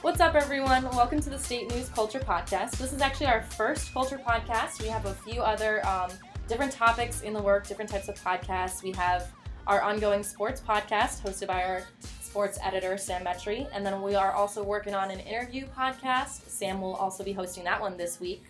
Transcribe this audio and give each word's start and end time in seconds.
What's 0.00 0.20
up, 0.20 0.36
everyone? 0.36 0.84
Welcome 0.90 1.20
to 1.22 1.28
the 1.28 1.38
State 1.38 1.74
News 1.74 1.88
Culture 1.88 2.20
Podcast. 2.20 2.78
This 2.78 2.92
is 2.92 3.00
actually 3.00 3.26
our 3.26 3.42
first 3.42 3.92
culture 3.92 4.20
podcast. 4.24 4.80
We 4.80 4.86
have 4.86 5.06
a 5.06 5.12
few 5.12 5.40
other 5.40 5.84
um, 5.84 6.12
different 6.46 6.70
topics 6.70 7.22
in 7.22 7.32
the 7.32 7.42
work, 7.42 7.66
different 7.66 7.90
types 7.90 8.08
of 8.08 8.14
podcasts. 8.14 8.80
We 8.80 8.92
have 8.92 9.32
our 9.66 9.82
ongoing 9.82 10.22
sports 10.22 10.60
podcast 10.60 11.20
hosted 11.20 11.48
by 11.48 11.64
our 11.64 11.82
sports 12.20 12.60
editor, 12.62 12.96
Sam 12.96 13.24
Metry. 13.24 13.68
And 13.72 13.84
then 13.84 14.00
we 14.00 14.14
are 14.14 14.30
also 14.30 14.62
working 14.62 14.94
on 14.94 15.10
an 15.10 15.18
interview 15.18 15.66
podcast. 15.76 16.48
Sam 16.48 16.80
will 16.80 16.94
also 16.94 17.24
be 17.24 17.32
hosting 17.32 17.64
that 17.64 17.80
one 17.80 17.96
this 17.96 18.20
week. 18.20 18.44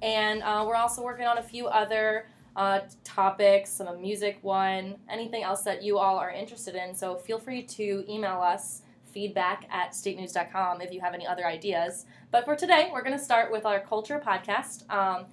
And 0.00 0.42
uh, 0.42 0.64
we're 0.66 0.74
also 0.74 1.02
working 1.02 1.26
on 1.26 1.36
a 1.36 1.42
few 1.42 1.66
other 1.66 2.24
uh, 2.56 2.80
topics, 3.04 3.68
some 3.68 4.00
music 4.00 4.38
one, 4.40 4.96
anything 5.10 5.42
else 5.42 5.64
that 5.64 5.82
you 5.82 5.98
all 5.98 6.16
are 6.16 6.30
interested 6.30 6.74
in. 6.74 6.94
So 6.94 7.16
feel 7.16 7.38
free 7.38 7.62
to 7.62 8.06
email 8.08 8.40
us 8.40 8.80
feedback 9.14 9.66
at 9.70 9.92
statenews.com 9.92 10.80
if 10.80 10.92
you 10.92 11.00
have 11.00 11.14
any 11.14 11.26
other 11.26 11.46
ideas. 11.46 12.04
But 12.32 12.44
for 12.44 12.56
today, 12.56 12.90
we're 12.92 13.04
going 13.04 13.16
to 13.16 13.24
start 13.24 13.52
with 13.52 13.64
our 13.64 13.80
culture 13.80 14.20
podcast. 14.24 14.90
Um, 14.90 15.26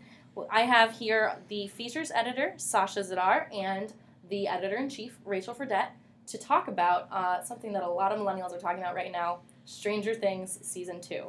I 0.50 0.62
have 0.62 0.94
here 0.94 1.36
the 1.50 1.68
features 1.68 2.12
editor, 2.14 2.54
Sasha 2.58 3.02
Zidar, 3.02 3.54
and 3.54 3.92
the 4.30 4.48
editor 4.48 4.78
in 4.78 4.88
chief, 4.88 5.18
Rachel 5.26 5.54
Fradette, 5.54 5.90
to 6.28 6.38
talk 6.38 6.68
about 6.68 7.12
uh, 7.12 7.42
something 7.42 7.74
that 7.74 7.84
a 7.84 7.90
lot 7.90 8.12
of 8.12 8.20
millennials 8.20 8.56
are 8.56 8.60
talking 8.60 8.80
about 8.80 8.96
right 8.96 9.12
now 9.12 9.40
Stranger 9.66 10.14
Things 10.14 10.60
Season 10.62 11.02
2. 11.02 11.26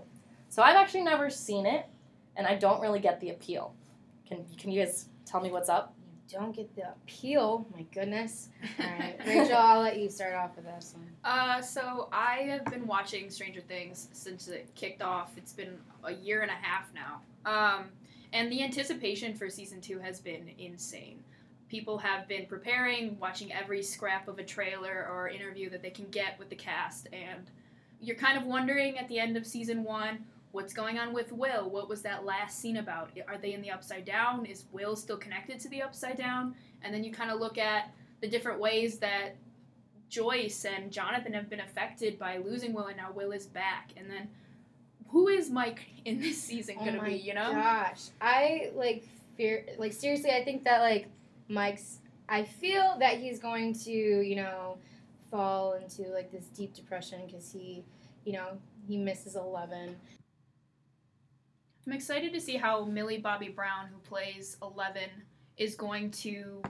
So 0.50 0.62
I've 0.62 0.76
actually 0.76 1.02
never 1.02 1.30
seen 1.30 1.66
it, 1.66 1.86
and 2.36 2.46
I 2.46 2.54
don't 2.54 2.80
really 2.80 3.00
get 3.00 3.18
the 3.20 3.30
appeal. 3.30 3.74
Can, 4.28 4.44
can 4.58 4.70
you 4.70 4.84
guys 4.84 5.06
tell 5.24 5.40
me 5.40 5.50
what's 5.50 5.70
up? 5.70 5.94
Don't 6.32 6.56
get 6.56 6.74
the 6.74 6.88
appeal. 6.88 7.66
My 7.74 7.82
goodness. 7.94 8.48
All 8.80 8.86
right, 8.86 9.16
Rachel, 9.26 9.56
I'll 9.56 9.80
let 9.80 9.98
you 9.98 10.08
start 10.08 10.34
off 10.34 10.56
with 10.56 10.64
this 10.64 10.94
one. 10.96 11.08
Uh, 11.24 11.60
so 11.60 12.08
I 12.12 12.36
have 12.48 12.64
been 12.64 12.86
watching 12.86 13.30
Stranger 13.30 13.60
Things 13.60 14.08
since 14.12 14.48
it 14.48 14.68
kicked 14.74 15.02
off. 15.02 15.32
It's 15.36 15.52
been 15.52 15.78
a 16.04 16.12
year 16.12 16.40
and 16.40 16.50
a 16.50 16.54
half 16.54 16.88
now. 16.94 17.20
Um, 17.44 17.84
and 18.32 18.50
the 18.50 18.62
anticipation 18.62 19.34
for 19.34 19.50
season 19.50 19.80
two 19.80 19.98
has 19.98 20.20
been 20.20 20.50
insane. 20.58 21.22
People 21.68 21.98
have 21.98 22.26
been 22.28 22.46
preparing, 22.46 23.18
watching 23.18 23.52
every 23.52 23.82
scrap 23.82 24.26
of 24.28 24.38
a 24.38 24.44
trailer 24.44 25.08
or 25.10 25.28
interview 25.28 25.68
that 25.70 25.82
they 25.82 25.90
can 25.90 26.06
get 26.10 26.38
with 26.38 26.48
the 26.48 26.56
cast, 26.56 27.08
and 27.12 27.50
you're 28.00 28.16
kind 28.16 28.36
of 28.36 28.44
wondering 28.44 28.98
at 28.98 29.08
the 29.08 29.18
end 29.18 29.36
of 29.36 29.46
season 29.46 29.84
one 29.84 30.24
what's 30.52 30.72
going 30.72 30.98
on 30.98 31.12
with 31.12 31.32
Will? 31.32 31.68
What 31.68 31.88
was 31.88 32.02
that 32.02 32.24
last 32.24 32.60
scene 32.60 32.76
about? 32.76 33.10
Are 33.26 33.38
they 33.38 33.54
in 33.54 33.62
the 33.62 33.70
upside 33.70 34.04
down? 34.04 34.46
Is 34.46 34.66
Will 34.70 34.94
still 34.94 35.16
connected 35.16 35.58
to 35.60 35.68
the 35.68 35.82
upside 35.82 36.16
down? 36.16 36.54
And 36.82 36.94
then 36.94 37.02
you 37.02 37.10
kind 37.10 37.30
of 37.30 37.40
look 37.40 37.58
at 37.58 37.92
the 38.20 38.28
different 38.28 38.60
ways 38.60 38.98
that 38.98 39.34
Joyce 40.08 40.66
and 40.66 40.92
Jonathan 40.92 41.32
have 41.32 41.48
been 41.48 41.60
affected 41.60 42.18
by 42.18 42.36
losing 42.36 42.74
Will, 42.74 42.86
and 42.86 42.96
now 42.98 43.10
Will 43.12 43.32
is 43.32 43.46
back. 43.46 43.92
And 43.96 44.10
then 44.10 44.28
who 45.08 45.28
is 45.28 45.50
Mike 45.50 45.86
in 46.04 46.20
this 46.20 46.40
season 46.40 46.76
Oh 46.78 46.84
gonna 46.84 46.98
my 46.98 47.08
be? 47.08 47.14
You 47.14 47.34
know? 47.34 47.50
Gosh, 47.52 48.10
I 48.20 48.70
like 48.74 49.04
fear. 49.36 49.64
Like 49.78 49.92
seriously, 49.92 50.30
I 50.30 50.44
think 50.44 50.64
that 50.64 50.80
like 50.80 51.08
Mike's. 51.48 51.98
I 52.28 52.44
feel 52.44 52.96
that 53.00 53.18
he's 53.18 53.38
going 53.38 53.74
to, 53.80 53.90
you 53.90 54.36
know, 54.36 54.78
fall 55.30 55.74
into 55.74 56.02
like 56.12 56.30
this 56.30 56.46
deep 56.46 56.72
depression 56.72 57.20
because 57.26 57.50
he, 57.52 57.84
you 58.24 58.32
know, 58.34 58.58
he 58.86 58.96
misses 58.96 59.34
Eleven. 59.34 59.96
I'm 61.86 61.92
excited 61.92 62.32
to 62.32 62.40
see 62.40 62.56
how 62.56 62.84
Millie 62.84 63.18
Bobby 63.18 63.48
Brown, 63.48 63.88
who 63.92 63.98
plays 63.98 64.56
Eleven, 64.62 65.10
is 65.56 65.74
going 65.74 66.12
to 66.12 66.62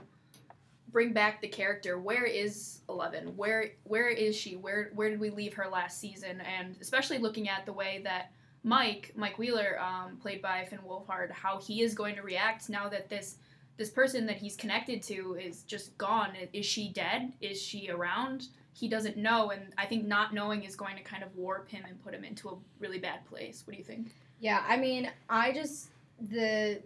bring 0.91 1.13
back 1.13 1.41
the 1.41 1.47
character. 1.47 1.99
Where 1.99 2.25
is 2.25 2.81
Eleven? 2.89 3.37
Where 3.37 3.71
where 3.83 4.09
is 4.09 4.35
she? 4.35 4.55
Where 4.55 4.91
where 4.95 5.09
did 5.09 5.19
we 5.19 5.29
leave 5.29 5.53
her 5.53 5.67
last 5.67 5.99
season? 5.99 6.41
And 6.41 6.75
especially 6.81 7.19
looking 7.19 7.47
at 7.47 7.65
the 7.65 7.73
way 7.73 8.01
that 8.03 8.31
Mike 8.63 9.13
Mike 9.15 9.37
Wheeler, 9.37 9.79
um, 9.79 10.17
played 10.17 10.41
by 10.41 10.65
Finn 10.65 10.79
Wolfhard, 10.87 11.29
how 11.31 11.59
he 11.59 11.83
is 11.83 11.93
going 11.93 12.15
to 12.15 12.23
react 12.23 12.69
now 12.69 12.89
that 12.89 13.09
this 13.09 13.35
this 13.77 13.91
person 13.91 14.25
that 14.25 14.37
he's 14.37 14.55
connected 14.55 15.03
to 15.03 15.35
is 15.35 15.61
just 15.63 15.95
gone. 15.97 16.31
Is 16.53 16.65
she 16.65 16.89
dead? 16.89 17.33
Is 17.39 17.61
she 17.61 17.89
around? 17.89 18.47
He 18.73 18.87
doesn't 18.87 19.17
know, 19.17 19.51
and 19.51 19.73
I 19.77 19.85
think 19.85 20.05
not 20.05 20.33
knowing 20.33 20.63
is 20.63 20.75
going 20.75 20.97
to 20.97 21.03
kind 21.03 21.23
of 21.23 21.35
warp 21.35 21.69
him 21.69 21.83
and 21.87 22.03
put 22.03 22.15
him 22.15 22.23
into 22.23 22.49
a 22.49 22.55
really 22.79 22.97
bad 22.97 23.23
place. 23.25 23.61
What 23.65 23.73
do 23.73 23.77
you 23.77 23.83
think? 23.83 24.15
Yeah, 24.43 24.61
I 24.67 24.75
mean, 24.75 25.09
I 25.29 25.53
just 25.53 25.87
the 26.19 26.81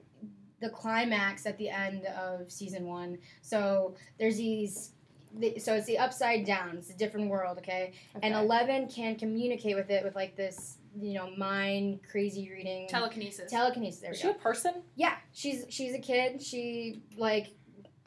the 0.59 0.69
climax 0.69 1.45
at 1.47 1.57
the 1.57 1.69
end 1.69 2.05
of 2.05 2.51
season 2.51 2.85
one. 2.85 3.17
So 3.41 3.95
there's 4.19 4.37
these. 4.37 4.91
the- 5.39 5.57
So 5.59 5.73
it's 5.73 5.87
the 5.87 5.97
upside 5.97 6.45
down. 6.45 6.77
It's 6.77 6.91
a 6.91 6.97
different 6.97 7.29
world, 7.29 7.57
okay? 7.57 7.93
okay? 8.15 8.25
And 8.27 8.35
Eleven 8.35 8.87
can 8.87 9.15
communicate 9.15 9.75
with 9.75 9.89
it 9.89 10.03
with 10.03 10.15
like 10.15 10.35
this, 10.35 10.77
you 11.01 11.13
know, 11.13 11.31
mind 11.35 11.99
crazy 12.09 12.47
reading 12.51 12.87
Telekinesis. 12.87 13.49
telekinesis. 13.51 14.01
There 14.01 14.11
we 14.11 14.15
Is 14.15 14.21
she 14.21 14.27
go. 14.27 14.33
a 14.33 14.35
person? 14.35 14.73
Yeah, 14.95 15.15
she's 15.33 15.65
she's 15.69 15.93
a 15.95 15.99
kid. 15.99 16.41
She 16.43 17.01
like 17.17 17.47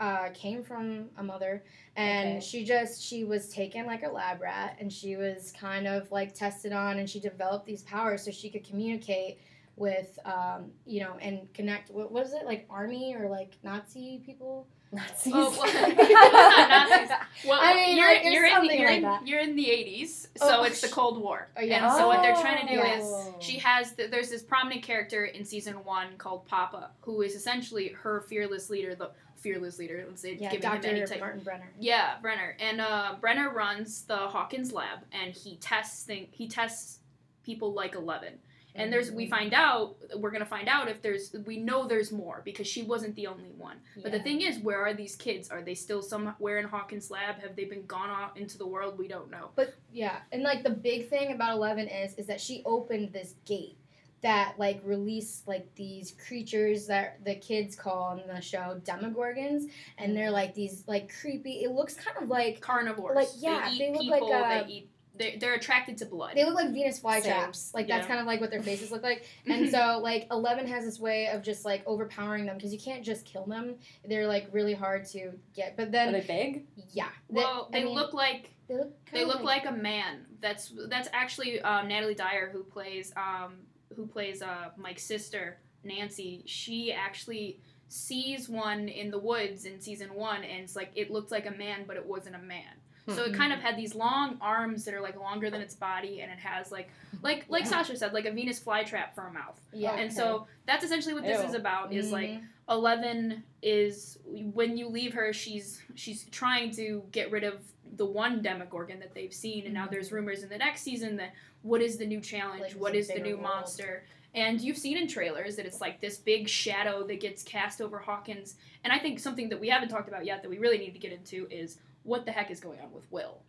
uh, 0.00 0.30
came 0.34 0.62
from 0.64 1.10
a 1.18 1.22
mother, 1.22 1.62
and 1.96 2.38
Okay. 2.38 2.40
she 2.46 2.64
just 2.64 3.02
she 3.02 3.22
was 3.24 3.48
taken 3.50 3.86
like 3.86 4.02
a 4.02 4.08
lab 4.08 4.40
rat, 4.40 4.76
and 4.80 4.92
she 4.92 5.16
was 5.16 5.52
kind 5.60 5.86
of 5.86 6.10
like 6.10 6.34
tested 6.34 6.72
on, 6.72 6.98
and 6.98 7.08
she 7.08 7.20
developed 7.20 7.66
these 7.66 7.82
powers 7.82 8.24
so 8.24 8.30
she 8.30 8.50
could 8.50 8.64
communicate 8.64 9.38
with 9.76 10.18
um, 10.24 10.70
you 10.86 11.00
know 11.00 11.16
and 11.20 11.52
connect. 11.54 11.90
What 11.90 12.10
was 12.10 12.32
it 12.32 12.44
like 12.46 12.66
army 12.70 13.14
or 13.14 13.28
like 13.28 13.52
Nazi 13.62 14.22
people? 14.24 14.66
Nazis. 14.92 15.32
Oh, 15.36 15.50
well, 15.56 15.88
Nazis. 16.68 17.16
Well, 17.46 17.60
I 17.62 17.74
mean, 17.74 17.96
you're, 17.96 18.06
like, 18.08 18.24
you're 18.24 18.44
in, 18.44 18.50
something 18.50 18.80
you're, 18.80 18.88
like 18.88 18.96
in, 18.96 19.02
that. 19.02 19.24
you're 19.28 19.38
in 19.38 19.54
the 19.54 19.64
80s, 19.66 20.26
so 20.36 20.60
Oh, 20.60 20.62
it's 20.64 20.80
the 20.80 20.88
Cold 20.88 21.22
War. 21.22 21.46
Oh, 21.56 21.60
yeah. 21.62 21.86
And 21.90 21.96
so 21.96 22.08
what 22.08 22.22
they're 22.22 22.34
trying 22.34 22.66
to 22.66 22.74
do 22.74 22.80
Oh. 22.84 23.36
is 23.38 23.44
she 23.46 23.58
has 23.58 23.92
th- 23.92 24.10
there's 24.10 24.30
this 24.30 24.42
prominent 24.42 24.82
character 24.82 25.26
in 25.26 25.44
season 25.44 25.74
one 25.84 26.16
called 26.18 26.44
Papa, 26.48 26.90
who 27.02 27.22
is 27.22 27.36
essentially 27.36 27.90
her 28.02 28.22
fearless 28.22 28.68
leader, 28.68 28.96
the 28.96 29.12
fearless 29.40 29.78
leader. 29.78 30.04
Let's 30.08 30.22
say 30.22 30.34
Yeah, 30.34 30.50
giving 30.50 30.70
him 30.70 30.80
any 30.84 31.04
type. 31.06 31.20
Martin 31.20 31.42
Brenner. 31.42 31.70
Yeah, 31.78 32.16
Brenner, 32.22 32.56
and 32.60 32.80
uh, 32.80 33.16
Brenner 33.20 33.50
runs 33.52 34.02
the 34.02 34.16
Hawkins 34.16 34.72
lab, 34.72 35.00
and 35.12 35.32
he 35.34 35.56
tests 35.56 36.04
thing 36.04 36.28
he 36.30 36.48
tests 36.48 37.00
people 37.44 37.72
like 37.72 37.94
Eleven. 37.94 38.34
And 38.76 38.92
there's 38.92 39.10
we 39.10 39.24
Mm-hmm. 39.24 39.30
find 39.30 39.54
out 39.54 39.96
we're 40.16 40.30
gonna 40.30 40.46
find 40.46 40.68
out 40.68 40.88
if 40.88 41.02
there's 41.02 41.34
we 41.44 41.56
know 41.56 41.88
there's 41.88 42.12
more 42.12 42.40
because 42.44 42.68
she 42.68 42.84
wasn't 42.84 43.16
the 43.16 43.26
only 43.26 43.50
one. 43.58 43.78
But 44.00 44.12
the 44.12 44.20
thing 44.20 44.42
is, 44.42 44.60
where 44.60 44.80
are 44.86 44.94
these 44.94 45.16
kids? 45.16 45.50
Are 45.50 45.60
they 45.60 45.74
still 45.74 46.02
somewhere 46.02 46.58
in 46.58 46.66
Hawkins 46.66 47.10
lab? 47.10 47.40
Have 47.40 47.56
they 47.56 47.64
been 47.64 47.84
gone 47.86 48.10
out 48.10 48.36
into 48.36 48.58
the 48.58 48.66
world? 48.66 48.96
We 48.96 49.08
don't 49.08 49.28
know. 49.28 49.50
But 49.56 49.74
yeah, 49.92 50.18
and 50.30 50.44
like 50.44 50.62
the 50.62 50.70
big 50.70 51.08
thing 51.08 51.32
about 51.32 51.56
Eleven 51.56 51.88
is 51.88 52.14
is 52.14 52.26
that 52.28 52.40
she 52.40 52.62
opened 52.64 53.12
this 53.12 53.34
gate 53.44 53.76
that 54.22 54.54
like 54.58 54.80
release 54.84 55.42
like 55.46 55.74
these 55.74 56.14
creatures 56.26 56.86
that 56.88 57.24
the 57.24 57.34
kids 57.34 57.74
call 57.74 58.18
in 58.18 58.34
the 58.34 58.40
show 58.40 58.80
demogorgons, 58.84 59.70
and 59.98 60.16
they're 60.16 60.30
like 60.30 60.54
these 60.54 60.84
like 60.86 61.12
creepy. 61.20 61.62
It 61.64 61.70
looks 61.70 61.94
kind 61.94 62.16
of 62.22 62.28
like 62.28 62.60
Carnivores. 62.60 63.16
Like, 63.16 63.28
yeah, 63.38 63.68
they 63.68 63.74
eat 63.74 63.78
they 63.78 63.90
look 63.92 64.00
people. 64.02 64.30
like, 64.30 64.42
uh, 64.42 64.64
they 64.66 64.72
eat. 64.72 64.90
They're, 65.16 65.32
they're 65.38 65.54
attracted 65.54 65.98
to 65.98 66.06
blood. 66.06 66.32
they 66.34 66.46
look 66.46 66.54
like 66.54 66.70
Venus 66.72 66.98
flytraps. 66.98 67.74
Like 67.74 67.86
that's 67.88 68.06
kind 68.06 68.20
of 68.20 68.26
like 68.26 68.40
what 68.40 68.50
their 68.50 68.62
faces 68.62 68.90
look 68.90 69.02
like. 69.02 69.26
And 69.46 69.68
so 69.68 70.00
like 70.02 70.26
Eleven 70.30 70.66
has 70.66 70.84
this 70.86 70.98
way 70.98 71.26
of 71.26 71.42
just 71.42 71.62
like 71.66 71.82
overpowering 71.86 72.46
them 72.46 72.56
because 72.56 72.72
you 72.72 72.78
can't 72.78 73.04
just 73.04 73.26
kill 73.26 73.44
them. 73.44 73.74
They're 74.08 74.26
like 74.26 74.48
really 74.52 74.72
hard 74.72 75.04
to 75.08 75.32
get. 75.54 75.76
But 75.76 75.88
Are 75.88 75.90
then 75.90 76.12
they 76.12 76.20
big? 76.20 76.66
yeah, 76.92 77.08
well, 77.28 77.68
I 77.70 77.78
they 77.80 77.84
mean, 77.84 77.94
look 77.94 78.14
like 78.14 78.50
they 78.66 78.76
look 78.76 78.92
they 79.12 79.18
kinda 79.18 79.26
look 79.34 79.42
like 79.42 79.66
a 79.66 79.72
man. 79.72 80.24
That's 80.40 80.72
that's 80.88 81.08
actually 81.12 81.60
um, 81.60 81.88
Natalia 81.88 82.14
Dyer 82.16 82.48
who 82.50 82.62
plays 82.62 83.12
um, 83.14 83.56
who 83.96 84.06
plays 84.06 84.42
uh, 84.42 84.70
Mike's 84.76 85.02
sister 85.04 85.58
Nancy. 85.84 86.42
She 86.46 86.92
actually 86.92 87.58
sees 87.88 88.48
one 88.48 88.88
in 88.88 89.10
the 89.10 89.18
woods 89.18 89.64
in 89.64 89.80
season 89.80 90.14
one, 90.14 90.44
and 90.44 90.62
it's 90.62 90.76
like 90.76 90.92
it 90.94 91.10
looked 91.10 91.30
like 91.30 91.46
a 91.46 91.50
man, 91.50 91.84
but 91.86 91.96
it 91.96 92.04
wasn't 92.06 92.36
a 92.36 92.40
man. 92.40 92.74
So 93.08 93.24
it 93.24 93.34
kind 93.34 93.52
of 93.52 93.58
had 93.58 93.76
these 93.76 93.96
long 93.96 94.38
arms 94.40 94.84
that 94.84 94.94
are 94.94 95.00
like 95.00 95.18
longer 95.18 95.50
than 95.50 95.60
its 95.60 95.74
body, 95.74 96.20
and 96.20 96.30
it 96.30 96.38
has 96.38 96.70
like 96.70 96.90
like 97.22 97.44
like 97.48 97.64
Yeah. 97.64 97.70
Sasha 97.70 97.96
said, 97.96 98.12
like 98.12 98.24
a 98.26 98.30
Venus 98.30 98.60
flytrap 98.60 99.14
for 99.16 99.26
a 99.26 99.32
mouth. 99.32 99.60
yeah. 99.72 99.96
And 99.96 100.12
so 100.12 100.46
that's 100.64 100.84
essentially 100.84 101.14
what 101.14 101.24
this 101.24 101.40
Ew. 101.40 101.48
is 101.48 101.54
about. 101.54 101.92
Is 101.92 102.12
like 102.12 102.30
Mhm. 102.30 102.42
Eleven 102.68 103.42
is 103.62 104.18
when 104.54 104.76
you 104.76 104.86
leave 104.88 105.12
her, 105.14 105.32
she's 105.32 105.82
she's 105.96 106.24
trying 106.26 106.70
to 106.76 107.02
get 107.10 107.32
rid 107.32 107.42
of 107.42 107.54
the 107.96 108.06
one 108.06 108.42
Demogorgon 108.42 109.00
that 109.00 109.14
they've 109.14 109.32
seen, 109.32 109.64
and 109.64 109.74
now 109.74 109.86
there's 109.90 110.06
mm-hmm. 110.06 110.16
rumors 110.16 110.42
in 110.42 110.48
the 110.48 110.58
next 110.58 110.82
season 110.82 111.16
that 111.16 111.32
what 111.62 111.82
is 111.82 111.98
the 111.98 112.06
new 112.06 112.20
challenge? 112.20 112.62
Like, 112.62 112.72
what 112.72 112.94
it's 112.94 113.08
is 113.08 113.16
a 113.16 113.18
the 113.18 113.24
new 113.24 113.36
world. 113.36 113.42
monster? 113.42 114.04
And 114.34 114.60
you've 114.60 114.78
seen 114.78 114.96
in 114.96 115.08
trailers 115.08 115.56
that 115.56 115.66
it's 115.66 115.80
like 115.80 116.00
this 116.00 116.16
big 116.16 116.48
shadow 116.48 117.04
that 117.06 117.20
gets 117.20 117.42
cast 117.42 117.80
over 117.80 117.98
Hawkins. 117.98 118.54
And 118.84 118.92
I 118.92 118.98
think 118.98 119.18
something 119.18 119.48
that 119.48 119.58
we 119.58 119.68
haven't 119.68 119.88
talked 119.88 120.08
about 120.08 120.24
yet 120.24 120.42
that 120.42 120.48
we 120.48 120.58
really 120.58 120.78
need 120.78 120.92
to 120.92 121.00
get 121.00 121.12
into 121.12 121.48
is 121.50 121.78
what 122.04 122.24
the 122.24 122.30
heck 122.30 122.50
is 122.50 122.60
going 122.60 122.78
on 122.80 122.92
with 122.92 123.10
Will. 123.10 123.42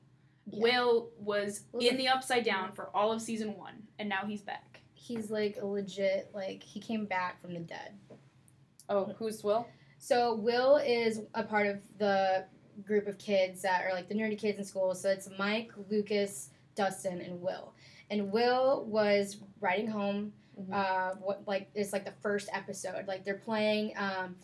Yeah. 0.48 0.64
Will 0.64 1.10
was 1.20 1.66
Will's 1.72 1.86
in 1.86 1.96
a- 1.96 1.98
the 1.98 2.08
upside 2.08 2.44
down 2.44 2.66
mm-hmm. 2.66 2.76
for 2.76 2.90
all 2.96 3.12
of 3.12 3.22
season 3.22 3.56
one, 3.56 3.76
and 4.00 4.10
now 4.10 4.26
he's 4.26 4.42
back. 4.42 4.82
he's 4.94 5.30
like 5.32 5.58
a 5.62 5.66
legit 5.66 6.30
like 6.34 6.64
he 6.64 6.80
came 6.80 7.06
back 7.06 7.42
from 7.42 7.54
the 7.54 7.60
dead. 7.60 7.94
Oh, 8.90 9.14
who's 9.18 9.44
Will? 9.44 9.68
So 10.00 10.34
Will 10.34 10.78
is 10.78 11.22
a 11.36 11.44
part 11.44 11.68
of 11.68 11.80
the 12.00 12.46
group 12.86 13.08
of 13.08 13.18
kids 13.18 13.62
that 13.62 13.84
are 13.86 13.94
like 13.94 14.08
the 14.10 14.16
nerdy 14.16 14.38
kids 14.38 14.58
in 14.60 14.64
school. 14.66 14.94
So 14.96 15.10
it's 15.10 15.30
Mike, 15.38 15.72
Lucas, 15.90 16.50
Dustin, 16.76 17.22
and 17.22 17.42
Will. 17.42 17.74
and 18.10 18.32
Will 18.32 18.84
was 18.86 19.38
riding 19.62 19.88
home. 19.88 20.34
Mhm. 20.60 20.74
Uh, 20.74 21.16
what 21.16 21.44
like 21.48 21.70
it's 21.74 21.94
like 21.94 22.04
the 22.06 22.14
first 22.22 22.50
episode. 22.54 23.08
Like 23.08 23.24
they're 23.24 23.36
playing 23.38 23.94
um, 23.98 24.36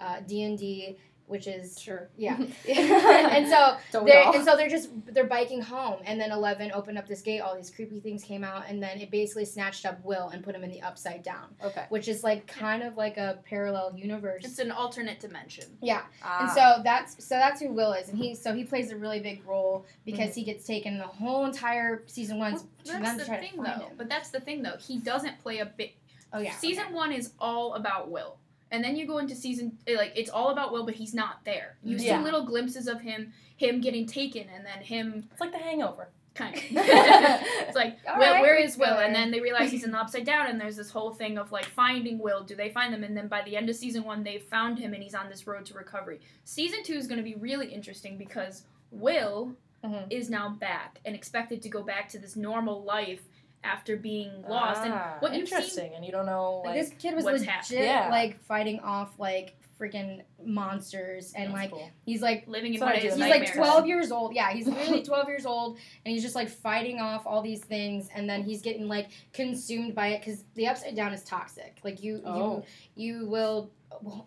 uh, 0.00 0.20
D 0.26 0.42
and 0.42 0.58
D, 0.58 0.98
which 1.32 1.46
is 1.48 1.80
Sure. 1.80 2.08
yeah. 2.16 2.36
and 2.68 3.48
so 3.48 3.76
they're 4.04 4.22
and 4.34 4.44
so 4.44 4.54
they're 4.56 4.68
just 4.68 4.90
they're 5.12 5.26
biking 5.26 5.60
home, 5.62 5.96
and 6.04 6.20
then 6.20 6.30
Eleven 6.30 6.70
opened 6.72 6.98
up 6.98 7.08
this 7.08 7.22
gate. 7.22 7.40
All 7.40 7.56
these 7.56 7.70
creepy 7.70 7.98
things 8.00 8.22
came 8.22 8.44
out, 8.44 8.64
and 8.68 8.80
then 8.82 8.98
it 9.00 9.10
basically 9.10 9.44
snatched 9.46 9.84
up 9.86 10.04
Will 10.04 10.28
and 10.28 10.44
put 10.44 10.54
him 10.54 10.62
in 10.62 10.70
the 10.70 10.82
upside 10.82 11.22
down, 11.24 11.46
Okay. 11.64 11.86
which 11.88 12.06
is 12.06 12.22
like 12.22 12.46
kind 12.46 12.82
of 12.82 12.96
like 12.96 13.16
a 13.16 13.38
parallel 13.44 13.92
universe. 13.96 14.44
It's 14.44 14.58
an 14.60 14.70
alternate 14.70 15.18
dimension. 15.18 15.64
yeah, 15.80 16.02
and 16.22 16.50
Ah. 16.50 16.52
so 16.76 16.82
that's 16.84 17.24
so 17.24 17.34
that's 17.36 17.60
who 17.60 17.72
Will 17.72 17.92
is, 17.94 18.08
and 18.10 18.18
he 18.18 18.34
so 18.34 18.54
he 18.54 18.62
plays 18.64 18.92
a 18.92 18.96
really 18.96 19.20
big 19.20 19.42
role 19.46 19.86
because 20.04 20.30
Mm-hmm. 20.30 20.38
he 20.40 20.44
gets 20.44 20.66
taken 20.66 20.98
the 20.98 21.04
whole 21.04 21.46
entire 21.46 22.02
season 22.06 22.38
one 22.38 22.52
Well, 22.52 22.66
to 22.84 22.92
them 22.92 23.02
that's 23.02 23.18
the 23.18 23.24
try 23.24 23.38
thing, 23.40 23.52
to 23.52 23.56
find 23.64 23.80
though. 23.80 23.86
him. 23.86 23.94
But 23.96 24.08
that's 24.08 24.30
the 24.30 24.40
thing, 24.40 24.62
though. 24.62 24.76
He 24.78 24.98
doesn't 24.98 25.38
play 25.40 25.58
a 25.60 25.66
big. 25.66 25.94
Oh 26.34 26.38
yeah, 26.40 26.52
Season 26.56 26.84
okay. 26.84 26.94
one 26.94 27.12
is 27.12 27.32
all 27.38 27.74
about 27.74 28.10
Will, 28.10 28.36
and 28.72 28.82
then 28.82 28.96
you 28.96 29.06
go 29.06 29.18
into 29.18 29.36
season 29.36 29.78
eh, 29.86 29.94
like 29.96 30.12
it's 30.16 30.30
all 30.30 30.48
about 30.50 30.72
Will, 30.72 30.84
but 30.84 30.94
he's 30.94 31.14
not 31.14 31.44
there. 31.44 31.76
You 31.84 31.96
Yeah. 31.98 32.18
see 32.18 32.24
little 32.24 32.44
glimpses 32.44 32.88
of 32.88 33.00
him, 33.02 33.32
him 33.56 33.80
getting 33.80 34.06
taken, 34.06 34.48
and 34.52 34.66
then 34.66 34.82
him 34.82 35.28
it's 35.30 35.40
like 35.40 35.52
The 35.52 35.58
Hangover. 35.58 36.08
kind 36.34 36.56
of. 36.56 36.62
it's 36.70 37.76
like 37.76 37.98
All 38.08 38.18
Will, 38.18 38.32
right, 38.32 38.40
where 38.40 38.56
we 38.56 38.62
is 38.64 38.76
Will? 38.78 38.86
go. 38.86 38.98
And 39.00 39.14
then 39.14 39.30
they 39.30 39.40
realize 39.48 39.70
he's 39.70 39.84
in 39.84 39.90
the 39.92 39.98
upside 39.98 40.24
down, 40.24 40.46
and 40.48 40.58
there's 40.60 40.76
this 40.76 40.90
whole 40.90 41.12
thing 41.12 41.36
of 41.38 41.52
like 41.52 41.66
finding 41.66 42.18
Will. 42.18 42.42
Do 42.42 42.56
they 42.56 42.70
find 42.70 42.92
them? 42.92 43.04
And 43.04 43.14
then 43.16 43.28
by 43.28 43.42
the 43.42 43.54
end 43.56 43.68
of 43.68 43.76
season 43.76 44.02
one, 44.04 44.24
they've 44.24 44.42
found 44.42 44.78
him, 44.78 44.94
and 44.94 45.02
he's 45.02 45.14
on 45.14 45.28
this 45.28 45.46
road 45.46 45.66
to 45.66 45.74
recovery. 45.74 46.20
Season 46.44 46.82
two 46.82 46.94
is 46.94 47.06
going 47.06 47.18
to 47.18 47.24
be 47.24 47.34
really 47.34 47.68
interesting 47.72 48.16
because 48.16 48.64
Will 48.90 49.54
Mhm. 49.84 50.06
is 50.10 50.30
now 50.30 50.48
back 50.48 51.00
and 51.04 51.14
expected 51.14 51.60
to 51.62 51.68
go 51.68 51.82
back 51.82 52.08
to 52.10 52.18
this 52.18 52.36
normal 52.36 52.82
life 52.84 53.22
after 53.64 53.96
being 53.96 54.42
lost. 54.48 54.80
Ah, 54.84 55.12
and 55.14 55.22
what 55.22 55.34
you've 55.34 55.48
seen 55.48 55.58
interesting, 55.58 55.94
and 55.94 56.04
you 56.04 56.10
don't 56.12 56.26
know 56.26 56.62
Like, 56.64 56.76
like 56.76 56.80
this 56.80 56.90
kid 56.98 57.14
was 57.14 57.24
what's 57.24 57.40
legit 57.40 57.48
happening. 57.54 57.82
Yeah. 57.84 58.08
like 58.10 58.40
fighting 58.44 58.80
off 58.80 59.18
like 59.18 59.56
freaking 59.80 60.22
monsters, 60.44 61.32
and 61.34 61.46
That's 61.48 61.54
like 61.54 61.70
cool. 61.70 61.90
he's 62.04 62.22
like 62.22 62.46
living 62.46 62.74
in 62.74 62.80
That's 62.80 62.82
what 62.82 62.86
one 62.86 62.92
I 62.94 62.96
of 62.98 63.02
do 63.02 63.08
his 63.08 63.16
in 63.16 63.22
He's 63.22 63.30
like 63.30 63.40
nightmares. 63.42 63.68
12 63.68 63.86
years 63.86 64.12
old. 64.12 64.34
Yeah, 64.34 64.52
he's 64.52 64.66
literally 64.68 65.02
12 65.04 65.28
years 65.28 65.46
old, 65.46 65.78
and 66.04 66.12
he's 66.14 66.22
just 66.22 66.34
like 66.34 66.48
fighting 66.48 67.00
off 67.00 67.22
all 67.26 67.42
these 67.42 67.60
things, 67.64 68.08
and 68.14 68.28
then 68.28 68.42
he's 68.42 68.62
getting 68.62 68.86
like 68.88 69.08
consumed 69.32 69.94
by 69.94 70.08
it 70.08 70.20
because 70.20 70.44
the 70.54 70.66
upside 70.68 70.94
down 70.94 71.12
is 71.12 71.22
toxic. 71.24 71.78
Like 71.82 72.02
you, 72.02 72.22
Oh. 72.24 72.64
you, 72.94 73.20
you 73.20 73.26
will. 73.28 73.70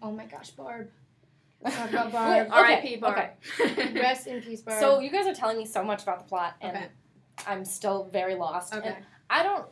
Oh 0.01 0.11
my 0.11 0.25
gosh, 0.25 0.49
Barb. 0.51 0.89
Talk 1.65 1.89
about 1.89 2.05
Wait, 2.05 2.11
Barb. 2.11 2.47
R.I.P. 2.51 2.87
okay, 2.87 2.95
Barb. 2.97 3.29
okay. 3.61 3.93
Rest 3.99 4.27
in 4.27 4.41
peace, 4.41 4.61
Barb. 4.61 4.79
So 4.79 4.99
you 4.99 5.09
guys 5.09 5.25
are 5.25 5.33
telling 5.33 5.57
me 5.57 5.65
so 5.65 5.83
much 5.83 6.03
about 6.03 6.19
the 6.23 6.29
plot, 6.29 6.55
and 6.61 6.75
Okay. 6.75 6.87
I'm 7.47 7.65
still 7.65 8.09
very 8.11 8.35
lost. 8.35 8.73
okay. 8.73 8.89
And 8.89 8.95
I 9.29 9.43
don't. 9.43 9.65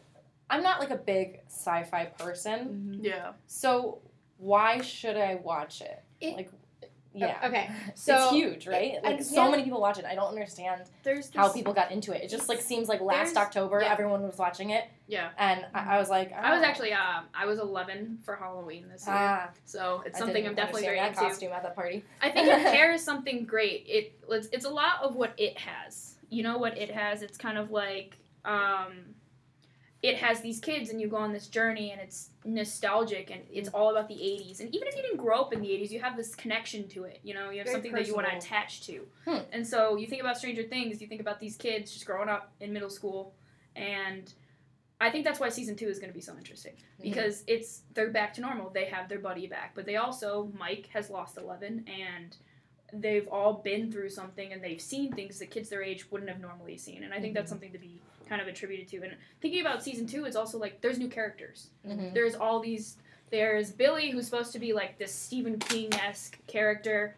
I'm 0.50 0.62
not 0.64 0.80
like 0.80 0.92
a 0.92 0.98
big 0.98 1.40
sci-fi 1.48 2.06
person, 2.06 2.98
Mhm. 3.00 3.04
yeah. 3.04 3.32
so 3.48 4.00
why 4.38 4.82
should 4.82 5.16
I 5.18 5.36
watch 5.36 5.82
it? 5.82 6.04
It- 6.20 6.36
like, 6.36 6.50
yeah, 7.16 7.38
Okay. 7.44 7.70
So 7.96 8.16
it's 8.16 8.32
huge, 8.34 8.68
right? 8.68 8.96
it- 8.96 9.04
Like 9.04 9.20
I- 9.20 9.24
so 9.24 9.46
yeah. 9.46 9.52
many 9.52 9.64
people 9.64 9.80
watch 9.80 9.98
it. 10.00 10.06
I 10.06 10.16
don't 10.16 10.28
understand 10.30 10.82
There's 11.04 11.28
this, 11.28 11.36
how 11.36 11.52
people 11.52 11.74
got 11.74 11.92
into 11.92 12.12
it. 12.12 12.24
It 12.24 12.30
just 12.30 12.50
like 12.50 12.60
seems 12.60 12.90
like 12.90 13.02
last 13.02 13.38
October 13.38 13.82
yeah. 13.82 13.92
everyone 13.92 14.22
was 14.24 14.38
watching 14.38 14.72
it, 14.72 14.84
Yeah. 15.08 15.30
and 15.38 15.66
I, 15.74 15.96
I 15.96 16.00
was 16.00 16.10
like, 16.10 16.34
I 16.34 16.54
was 16.54 16.62
oh. 16.62 16.66
actually 16.66 16.94
um 16.94 17.26
I 17.34 17.46
was 17.46 17.60
11 17.60 18.20
for 18.24 18.36
Halloween 18.36 18.90
this 18.90 19.06
year, 19.08 19.16
Ah, 19.16 19.50
so 19.66 20.04
it's 20.06 20.18
something 20.20 20.46
I'm 20.46 20.56
definitely 20.56 20.82
very 20.84 21.00
understand 21.00 21.16
that 21.18 21.22
into. 21.32 21.34
costume 21.34 21.54
at 21.54 21.64
that 21.64 21.76
party. 21.76 22.04
I 22.22 22.30
think 22.32 22.48
it 22.48 22.64
pairs 22.76 23.04
something 23.04 23.46
great. 23.46 23.86
It 23.88 24.20
it's, 24.30 24.48
it's 24.52 24.66
a 24.66 24.70
lot 24.70 25.02
of 25.04 25.16
what 25.16 25.34
it 25.38 25.58
has. 25.60 26.16
You 26.30 26.44
know 26.44 26.58
what 26.58 26.78
it 26.78 26.92
has? 26.92 27.22
It's 27.22 27.38
kind 27.38 27.58
of 27.60 27.70
like 27.72 28.18
um, 28.44 29.14
it 30.04 30.18
has 30.18 30.42
these 30.42 30.60
kids, 30.60 30.90
and 30.90 31.00
you 31.00 31.08
go 31.08 31.16
on 31.16 31.32
this 31.32 31.48
journey, 31.48 31.92
and 31.92 32.02
it's 32.02 32.30
nostalgic, 32.44 33.32
and 33.32 33.42
it's 33.52 33.70
mm. 33.70 33.74
all 33.74 33.90
about 33.90 34.10
the 34.10 34.16
'80s. 34.16 34.60
And 34.60 34.76
even 34.76 34.88
if 34.90 34.98
you 34.98 35.02
didn't 35.02 35.18
grow 35.18 35.40
up 35.40 35.54
in 35.54 35.62
the 35.62 35.70
'80s, 35.70 35.92
you 35.92 36.02
have 36.02 36.18
this 36.18 36.36
connection 36.36 36.90
to 36.90 37.06
it. 37.06 37.22
You 37.24 37.34
know, 37.34 37.50
you 37.50 37.60
have 37.60 37.68
Very 37.68 37.76
something 37.76 37.94
that 37.94 38.06
you 38.06 38.14
want 38.14 38.28
to 38.28 38.36
attach 38.36 38.86
to. 38.88 39.08
Hmm. 39.26 39.38
And 39.54 39.66
so 39.66 39.96
you 39.96 40.06
think 40.06 40.22
about 40.22 40.38
Stranger 40.38 40.64
Things. 40.64 41.02
You 41.02 41.08
think 41.08 41.22
about 41.22 41.40
these 41.40 41.56
kids 41.56 41.94
just 41.94 42.06
growing 42.06 42.28
up 42.28 42.52
in 42.60 42.74
middle 42.74 42.90
school, 42.90 43.34
and 43.78 44.32
I 45.00 45.10
think 45.10 45.24
that's 45.24 45.40
why 45.40 45.48
season 45.48 45.78
two 45.78 45.88
is 45.88 46.00
going 46.00 46.12
to 46.12 46.14
be 46.14 46.22
so 46.22 46.36
interesting 46.38 46.74
mm-hmm. 46.74 47.04
because 47.04 47.46
it's 47.48 47.84
they're 47.94 48.12
back 48.12 48.34
to 48.34 48.42
normal. 48.42 48.72
They 48.72 48.86
have 48.86 49.08
their 49.08 49.20
buddy 49.20 49.48
back, 49.48 49.72
but 49.74 49.86
they 49.86 49.96
also 49.96 50.52
Mike 50.60 50.90
has 50.94 51.10
lost 51.10 51.38
Eleven, 51.38 51.86
and 51.88 52.36
they've 52.92 53.28
all 53.30 53.54
been 53.54 53.90
through 53.90 54.10
something, 54.10 54.52
and 54.52 54.62
they've 54.62 54.82
seen 54.82 55.14
things 55.14 55.40
that 55.40 55.50
kids 55.50 55.70
their 55.70 55.82
age 55.82 56.12
wouldn't 56.12 56.30
have 56.30 56.42
normally 56.42 56.78
seen. 56.78 57.04
And 57.04 57.14
I 57.14 57.22
think 57.22 57.34
that's 57.34 57.46
mm-hmm. 57.46 57.54
something 57.54 57.72
to 57.72 57.80
be 57.80 58.02
kind 58.34 58.42
of 58.42 58.48
attributed 58.48 58.88
to. 58.88 59.04
And 59.04 59.16
thinking 59.42 59.62
about 59.62 59.84
season 59.84 60.08
two, 60.08 60.26
it's 60.26 60.36
also 60.36 60.58
like 60.58 60.82
there's 60.82 60.98
new 60.98 61.08
characters. 61.08 61.68
Mhm. 61.86 62.14
There's 62.16 62.34
all 62.36 62.60
these. 62.60 62.98
There's 63.30 63.72
Billy, 63.72 64.10
who's 64.12 64.26
supposed 64.26 64.54
to 64.54 64.60
be 64.60 64.74
like 64.74 64.98
this 64.98 65.12
Stephen 65.14 65.60
King 65.60 65.94
esque 65.94 66.38
character, 66.48 67.16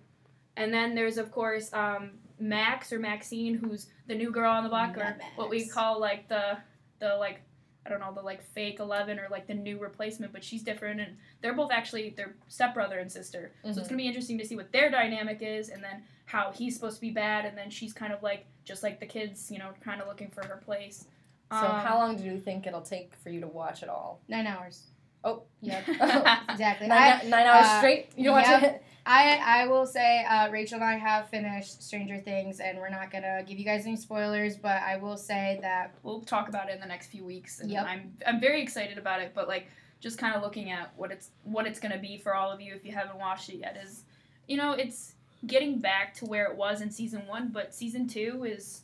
and 0.57 0.73
then 0.73 0.93
there's 0.93 1.17
of 1.17 1.31
course 1.31 1.71
um, 1.73 2.11
Max 2.37 2.91
or 2.91 2.99
Maxine, 2.99 3.53
who's 3.55 3.87
the 4.07 4.15
new 4.15 4.29
girl 4.31 4.51
on 4.51 4.63
the 4.63 4.69
block, 4.69 4.95
or 4.97 4.99
Max. 4.99 5.23
what 5.37 5.49
we 5.49 5.65
call 5.67 5.99
like 5.99 6.27
the 6.27 6.57
the 6.99 7.15
like 7.15 7.41
I 7.85 7.89
don't 7.89 7.99
know 7.99 8.11
the 8.13 8.21
like 8.21 8.41
fake 8.43 8.79
Eleven 8.79 9.19
or 9.19 9.27
like 9.29 9.45
the 9.47 9.53
new 9.53 9.77
replacement, 9.77 10.33
but 10.33 10.43
she's 10.43 10.63
different, 10.63 10.99
and 10.99 11.17
they're 11.41 11.53
both 11.53 11.71
actually 11.71 12.13
they're 12.17 12.35
stepbrother 12.47 12.97
and 12.99 13.11
sister. 13.11 13.51
So 13.63 13.69
it's 13.69 13.79
Mhm. 13.79 13.83
gonna 13.89 13.97
be 13.97 14.07
interesting 14.07 14.37
to 14.39 14.45
see 14.45 14.55
what 14.55 14.71
their 14.71 14.89
dynamic 14.89 15.41
is, 15.41 15.69
and 15.69 15.83
then 15.83 16.03
how 16.25 16.51
he's 16.51 16.73
supposed 16.73 16.95
to 16.97 17.01
be 17.01 17.11
bad, 17.11 17.45
and 17.45 17.55
then 17.57 17.69
she's 17.69 17.93
kind 17.93 18.11
of 18.11 18.23
like 18.23 18.45
just 18.63 18.81
like 18.81 18.99
the 18.99 19.05
kids, 19.05 19.51
you 19.51 19.59
know, 19.59 19.73
kind 19.81 20.01
of 20.01 20.07
looking 20.07 20.29
for 20.31 20.43
her 20.47 20.57
place. 20.57 21.07
So 21.51 21.67
Um, 21.69 21.75
how 21.75 21.97
long 21.99 22.15
do 22.17 22.23
you 22.23 22.39
think 22.39 22.65
it'll 22.65 22.81
take 22.81 23.13
for 23.17 23.29
you 23.29 23.39
to 23.41 23.47
watch 23.47 23.83
it 23.83 23.89
all? 23.89 24.19
nine 24.27 24.47
hours. 24.47 24.87
Oh, 25.25 25.43
Yep. 25.61 25.83
Exactly. 26.49 26.89
I, 26.89 27.17
nine, 27.17 27.29
nine 27.29 27.47
hours 27.47 27.65
uh, 27.65 27.77
straight. 27.79 28.09
You 28.15 28.25
don't 28.25 28.33
watch 28.33 28.63
it. 28.63 28.81
I 29.07 29.39
I 29.63 29.67
will 29.67 29.85
say 29.85 30.23
uh, 30.25 30.49
Rachel 30.51 30.75
and 30.75 30.83
I 30.85 30.97
have 30.97 31.29
finished 31.29 31.83
Stranger 31.83 32.19
Things, 32.19 32.59
and 32.59 32.77
we're 32.79 32.89
not 32.89 33.11
gonna 33.11 33.43
give 33.45 33.59
you 33.59 33.65
guys 33.65 33.85
any 33.85 33.97
spoilers, 33.97 34.55
but 34.55 34.81
I 34.81 34.97
will 34.97 35.17
say 35.17 35.59
that 35.61 35.93
we'll 36.03 36.21
talk 36.21 36.47
about 36.49 36.69
it 36.69 36.75
in 36.75 36.79
the 36.79 36.87
next 36.87 37.07
few 37.07 37.23
weeks 37.25 37.59
and 37.59 37.69
Yep. 37.69 37.85
I'm 37.85 38.13
I'm 38.25 38.39
very 38.39 38.61
excited 38.61 38.97
about 38.97 39.21
it 39.21 39.33
but 39.35 39.47
like 39.47 39.67
just 39.99 40.17
kind 40.17 40.35
of 40.35 40.41
looking 40.41 40.71
at 40.71 40.91
what 40.97 41.11
it's 41.11 41.29
what 41.43 41.65
it's 41.67 41.79
going 41.79 41.91
to 41.91 41.97
be 41.99 42.17
for 42.17 42.33
all 42.35 42.51
of 42.51 42.61
you 42.61 42.73
if 42.73 42.85
you 42.85 42.91
haven't 42.93 43.17
watched 43.17 43.49
it 43.49 43.57
yet 43.57 43.77
is 43.83 44.03
you 44.47 44.57
know 44.57 44.71
it's 44.73 45.13
getting 45.47 45.79
back 45.79 46.13
to 46.15 46.25
where 46.25 46.45
it 46.45 46.55
was 46.55 46.81
in 46.81 46.89
season 46.91 47.25
1 47.27 47.49
but 47.49 47.73
season 47.75 48.07
2 48.07 48.43
is 48.45 48.81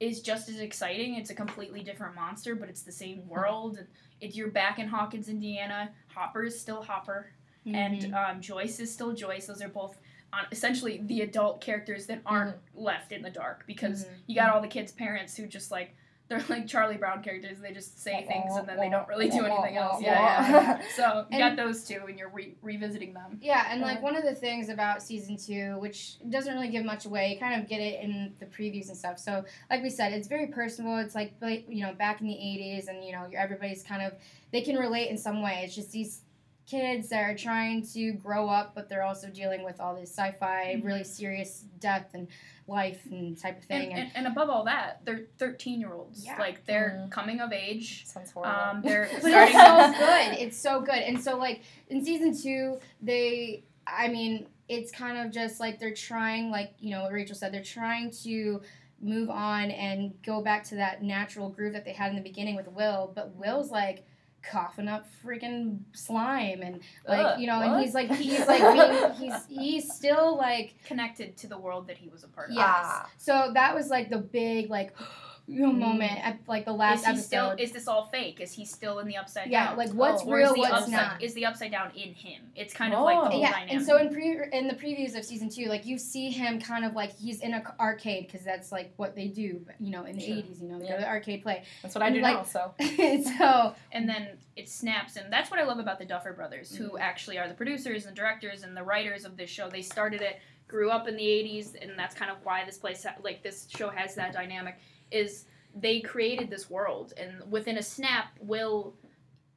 is 0.00 0.20
just 0.20 0.48
as 0.48 0.58
exciting 0.60 1.14
it's 1.16 1.30
a 1.30 1.34
completely 1.34 1.82
different 1.82 2.14
monster 2.14 2.54
but 2.54 2.68
it's 2.68 2.82
the 2.82 2.92
same 2.92 3.28
world 3.28 3.78
it, 4.24 4.34
you're 4.34 4.48
back 4.48 4.78
in 4.78 4.88
Hawkins 4.88 5.28
Indiana 5.28 5.90
Hopper 6.08 6.44
is 6.44 6.58
still 6.58 6.82
Hopper 6.82 7.30
and 7.66 8.00
Mhm. 8.02 8.14
um, 8.30 8.40
Joyce 8.40 8.80
is 8.80 8.92
still 8.92 9.12
Joyce 9.12 9.46
those 9.46 9.62
are 9.62 9.68
both 9.68 9.98
on 10.32 10.46
essentially 10.50 10.98
the 11.06 11.20
adult 11.22 11.60
characters 11.60 12.06
that 12.06 12.20
aren't 12.26 12.56
left 12.74 13.12
in 13.12 13.22
the 13.22 13.30
dark 13.30 13.64
because 13.66 14.04
Mhm. 14.04 14.08
you 14.26 14.34
got 14.34 14.50
all 14.50 14.60
the 14.60 14.68
kids' 14.68 14.92
parents 14.92 15.36
who 15.36 15.46
just 15.46 15.70
like 15.70 15.94
they're 16.28 16.42
like 16.48 16.66
Charlie 16.66 16.96
Brown 16.96 17.22
characters. 17.22 17.58
They 17.60 17.72
just 17.72 18.02
say 18.02 18.24
things 18.26 18.56
and 18.56 18.66
then 18.66 18.78
they 18.78 18.88
don't 18.88 19.06
really 19.08 19.28
do 19.28 19.44
anything 19.44 19.76
else. 19.76 20.00
Yeah, 20.00 20.48
yeah. 20.48 20.50
yeah. 20.50 20.82
So 20.96 21.26
you 21.30 21.38
got 21.38 21.56
those 21.56 21.84
two, 21.84 22.00
and 22.08 22.18
you're 22.18 22.30
re- 22.30 22.54
revisiting 22.62 23.12
them. 23.12 23.38
Yeah, 23.42 23.66
and 23.68 23.82
like 23.82 24.02
one 24.02 24.16
of 24.16 24.24
the 24.24 24.34
things 24.34 24.68
about 24.70 25.02
season 25.02 25.36
two, 25.36 25.76
which 25.80 26.16
doesn't 26.30 26.54
really 26.54 26.68
give 26.68 26.84
much 26.84 27.04
away, 27.04 27.32
you 27.32 27.38
kind 27.38 27.60
of 27.60 27.68
get 27.68 27.80
it 27.80 28.02
in 28.02 28.32
the 28.38 28.46
previews 28.46 28.88
and 28.88 28.96
stuff. 28.96 29.18
So, 29.18 29.44
like 29.70 29.82
we 29.82 29.90
said, 29.90 30.12
it's 30.12 30.28
very 30.28 30.46
personal. 30.46 30.98
It's 30.98 31.14
like 31.14 31.34
like, 31.42 31.66
you 31.68 31.84
know 31.84 31.92
back 31.92 32.20
in 32.20 32.26
the 32.26 32.34
'80s, 32.34 32.88
and 32.88 33.04
you 33.04 33.12
know 33.12 33.28
everybody's 33.36 33.82
kind 33.82 34.02
of 34.02 34.14
they 34.50 34.62
can 34.62 34.76
relate 34.76 35.10
in 35.10 35.18
some 35.18 35.42
way. 35.42 35.62
It's 35.64 35.74
just 35.74 35.92
these 35.92 36.22
kids 36.66 37.08
that 37.10 37.22
are 37.22 37.34
trying 37.36 37.86
to 37.88 38.12
grow 38.12 38.48
up, 38.48 38.74
but 38.74 38.88
they're 38.88 39.02
also 39.02 39.28
dealing 39.28 39.64
with 39.64 39.80
all 39.80 39.94
this 39.94 40.10
sci-fi, 40.10 40.76
Mhm. 40.76 40.84
really 40.84 41.04
serious 41.04 41.64
death 41.78 42.10
and 42.14 42.26
life 42.66 43.04
and 43.10 43.36
type 43.38 43.58
of 43.58 43.66
And, 43.68 43.82
thing. 43.84 43.92
and, 43.92 44.10
and 44.14 44.26
above 44.26 44.48
all 44.48 44.64
that, 44.64 45.04
they're 45.04 45.26
13 45.38 45.80
year 45.80 45.92
olds. 45.92 46.24
Yeah. 46.24 46.38
Like 46.38 46.64
they're 46.64 47.02
Mhm. 47.06 47.10
coming 47.10 47.40
of 47.40 47.52
age. 47.52 48.06
Sounds 48.06 48.30
horrible. 48.30 48.54
Um, 48.58 48.80
they're 48.82 49.08
but 49.22 49.30
it's 49.30 49.52
so 49.52 49.92
good. 49.98 50.38
It's 50.40 50.56
so 50.58 50.80
good. 50.80 50.94
And 51.02 51.22
so 51.22 51.36
like 51.36 51.60
in 51.88 52.02
season 52.04 52.34
two, 52.36 52.80
they 53.02 53.64
I 53.86 54.08
mean, 54.08 54.46
it's 54.66 54.90
kind 54.90 55.18
of 55.18 55.30
just 55.30 55.60
like 55.60 55.78
they're 55.78 55.92
trying, 55.92 56.50
like, 56.50 56.72
you 56.80 56.88
know, 56.90 57.02
what 57.02 57.12
Rachel 57.12 57.34
said, 57.36 57.52
they're 57.52 57.62
trying 57.62 58.10
to 58.22 58.62
move 59.02 59.28
on 59.28 59.70
and 59.70 60.14
go 60.22 60.40
back 60.40 60.64
to 60.64 60.76
that 60.76 61.02
natural 61.02 61.50
groove 61.50 61.74
that 61.74 61.84
they 61.84 61.92
had 61.92 62.08
in 62.08 62.16
the 62.16 62.22
beginning 62.22 62.56
with 62.56 62.66
Will, 62.68 63.12
but 63.14 63.34
Will's 63.36 63.70
like 63.70 64.06
coughing 64.50 64.88
up 64.88 65.06
freaking 65.24 65.78
slime 65.92 66.62
and 66.62 66.80
like 67.08 67.24
Ugh, 67.24 67.40
you 67.40 67.46
know 67.46 67.60
and 67.60 67.82
he's 67.82 67.94
like 67.94 68.10
he's 68.10 68.46
like 68.46 68.60
being, 68.60 69.12
he's 69.18 69.46
he's 69.48 69.92
still 69.92 70.36
like 70.36 70.74
connected 70.84 71.36
to 71.38 71.46
the 71.46 71.58
world 71.58 71.86
that 71.88 71.96
he 71.96 72.08
was 72.08 72.24
a 72.24 72.28
part 72.28 72.50
of. 72.50 72.56
Yes. 72.56 72.66
Ah. 72.66 73.10
So 73.16 73.50
that 73.54 73.74
was 73.74 73.88
like 73.88 74.10
the 74.10 74.18
big 74.18 74.70
like 74.70 74.92
you 74.98 75.04
know, 75.04 75.10
moment 75.46 76.12
at 76.24 76.38
like 76.46 76.64
the 76.64 76.72
last 76.72 77.00
is 77.00 77.04
he 77.04 77.10
episode. 77.12 77.26
still? 77.26 77.50
Is 77.58 77.72
this 77.72 77.86
all 77.86 78.06
fake? 78.06 78.40
Is 78.40 78.52
he 78.52 78.64
still 78.64 78.98
in 79.00 79.06
the 79.06 79.16
upside 79.16 79.48
yeah, 79.50 79.66
down? 79.66 79.72
Yeah, 79.78 79.84
like 79.84 79.92
what's 79.94 80.22
Oh. 80.22 80.30
Real, 80.30 80.54
what's 80.56 80.72
upside, 80.72 80.90
not. 80.92 81.22
Is 81.22 81.34
the 81.34 81.44
upside 81.46 81.70
down 81.70 81.90
in 81.94 82.14
him? 82.14 82.42
It's 82.56 82.72
kind 82.72 82.94
of 82.94 83.02
like 83.04 83.16
the 83.16 83.20
Oh. 83.26 83.30
whole 83.30 83.40
yeah, 83.40 83.50
dynamic. 83.52 83.74
and 83.74 83.84
so 83.86 83.98
in 83.98 84.12
pre 84.12 84.38
in 84.52 84.68
the 84.68 84.74
previews 84.74 85.16
of 85.16 85.24
season 85.24 85.48
two, 85.50 85.66
like 85.66 85.84
you 85.84 85.98
see 85.98 86.30
him 86.30 86.60
kind 86.60 86.84
of 86.84 86.94
like 86.94 87.14
he's 87.16 87.40
in 87.40 87.52
a 87.54 87.60
c- 87.60 87.66
arcade 87.78 88.26
because 88.26 88.44
that's 88.44 88.72
like 88.72 88.92
what 88.96 89.14
they 89.14 89.28
do, 89.28 89.64
you 89.78 89.90
know, 89.90 90.04
in 90.04 90.16
the 90.16 90.22
Sure. 90.24 90.36
eighties. 90.38 90.62
You 90.62 90.68
know, 90.68 90.78
they 90.78 90.86
Yeah. 90.86 90.92
go 90.96 91.00
to 91.00 91.08
arcade 91.08 91.42
play. 91.42 91.64
That's 91.82 91.94
what 91.94 92.02
I 92.02 92.10
do 92.10 92.20
Like- 92.20 92.36
now. 92.38 92.42
So 92.44 92.74
so 93.38 93.74
and 93.92 94.08
then 94.08 94.28
it 94.56 94.68
snaps 94.68 95.16
and 95.16 95.32
that's 95.32 95.50
what 95.50 95.58
i 95.58 95.64
love 95.64 95.78
about 95.80 95.98
the 95.98 96.04
duffer 96.04 96.32
brothers 96.32 96.70
Mm-hmm. 96.72 96.84
who 96.84 96.98
actually 96.98 97.38
are 97.38 97.48
the 97.48 97.54
producers 97.54 98.06
and 98.06 98.14
directors 98.14 98.62
and 98.62 98.76
the 98.76 98.82
writers 98.84 99.24
of 99.24 99.36
this 99.36 99.50
show 99.50 99.68
they 99.68 99.82
started 99.82 100.22
it 100.22 100.38
grew 100.68 100.90
up 100.90 101.08
in 101.08 101.16
the 101.16 101.24
80s 101.24 101.74
and 101.80 101.98
that's 101.98 102.14
kind 102.14 102.30
of 102.30 102.36
why 102.44 102.64
this 102.64 102.78
place 102.78 103.04
like 103.22 103.42
this 103.42 103.66
show 103.68 103.90
has 103.90 104.14
that 104.14 104.32
dynamic 104.32 104.78
is 105.14 105.44
they 105.74 106.00
created 106.00 106.50
this 106.50 106.68
world 106.70 107.12
and 107.16 107.32
within 107.50 107.78
a 107.78 107.82
snap 107.82 108.26
will 108.40 108.94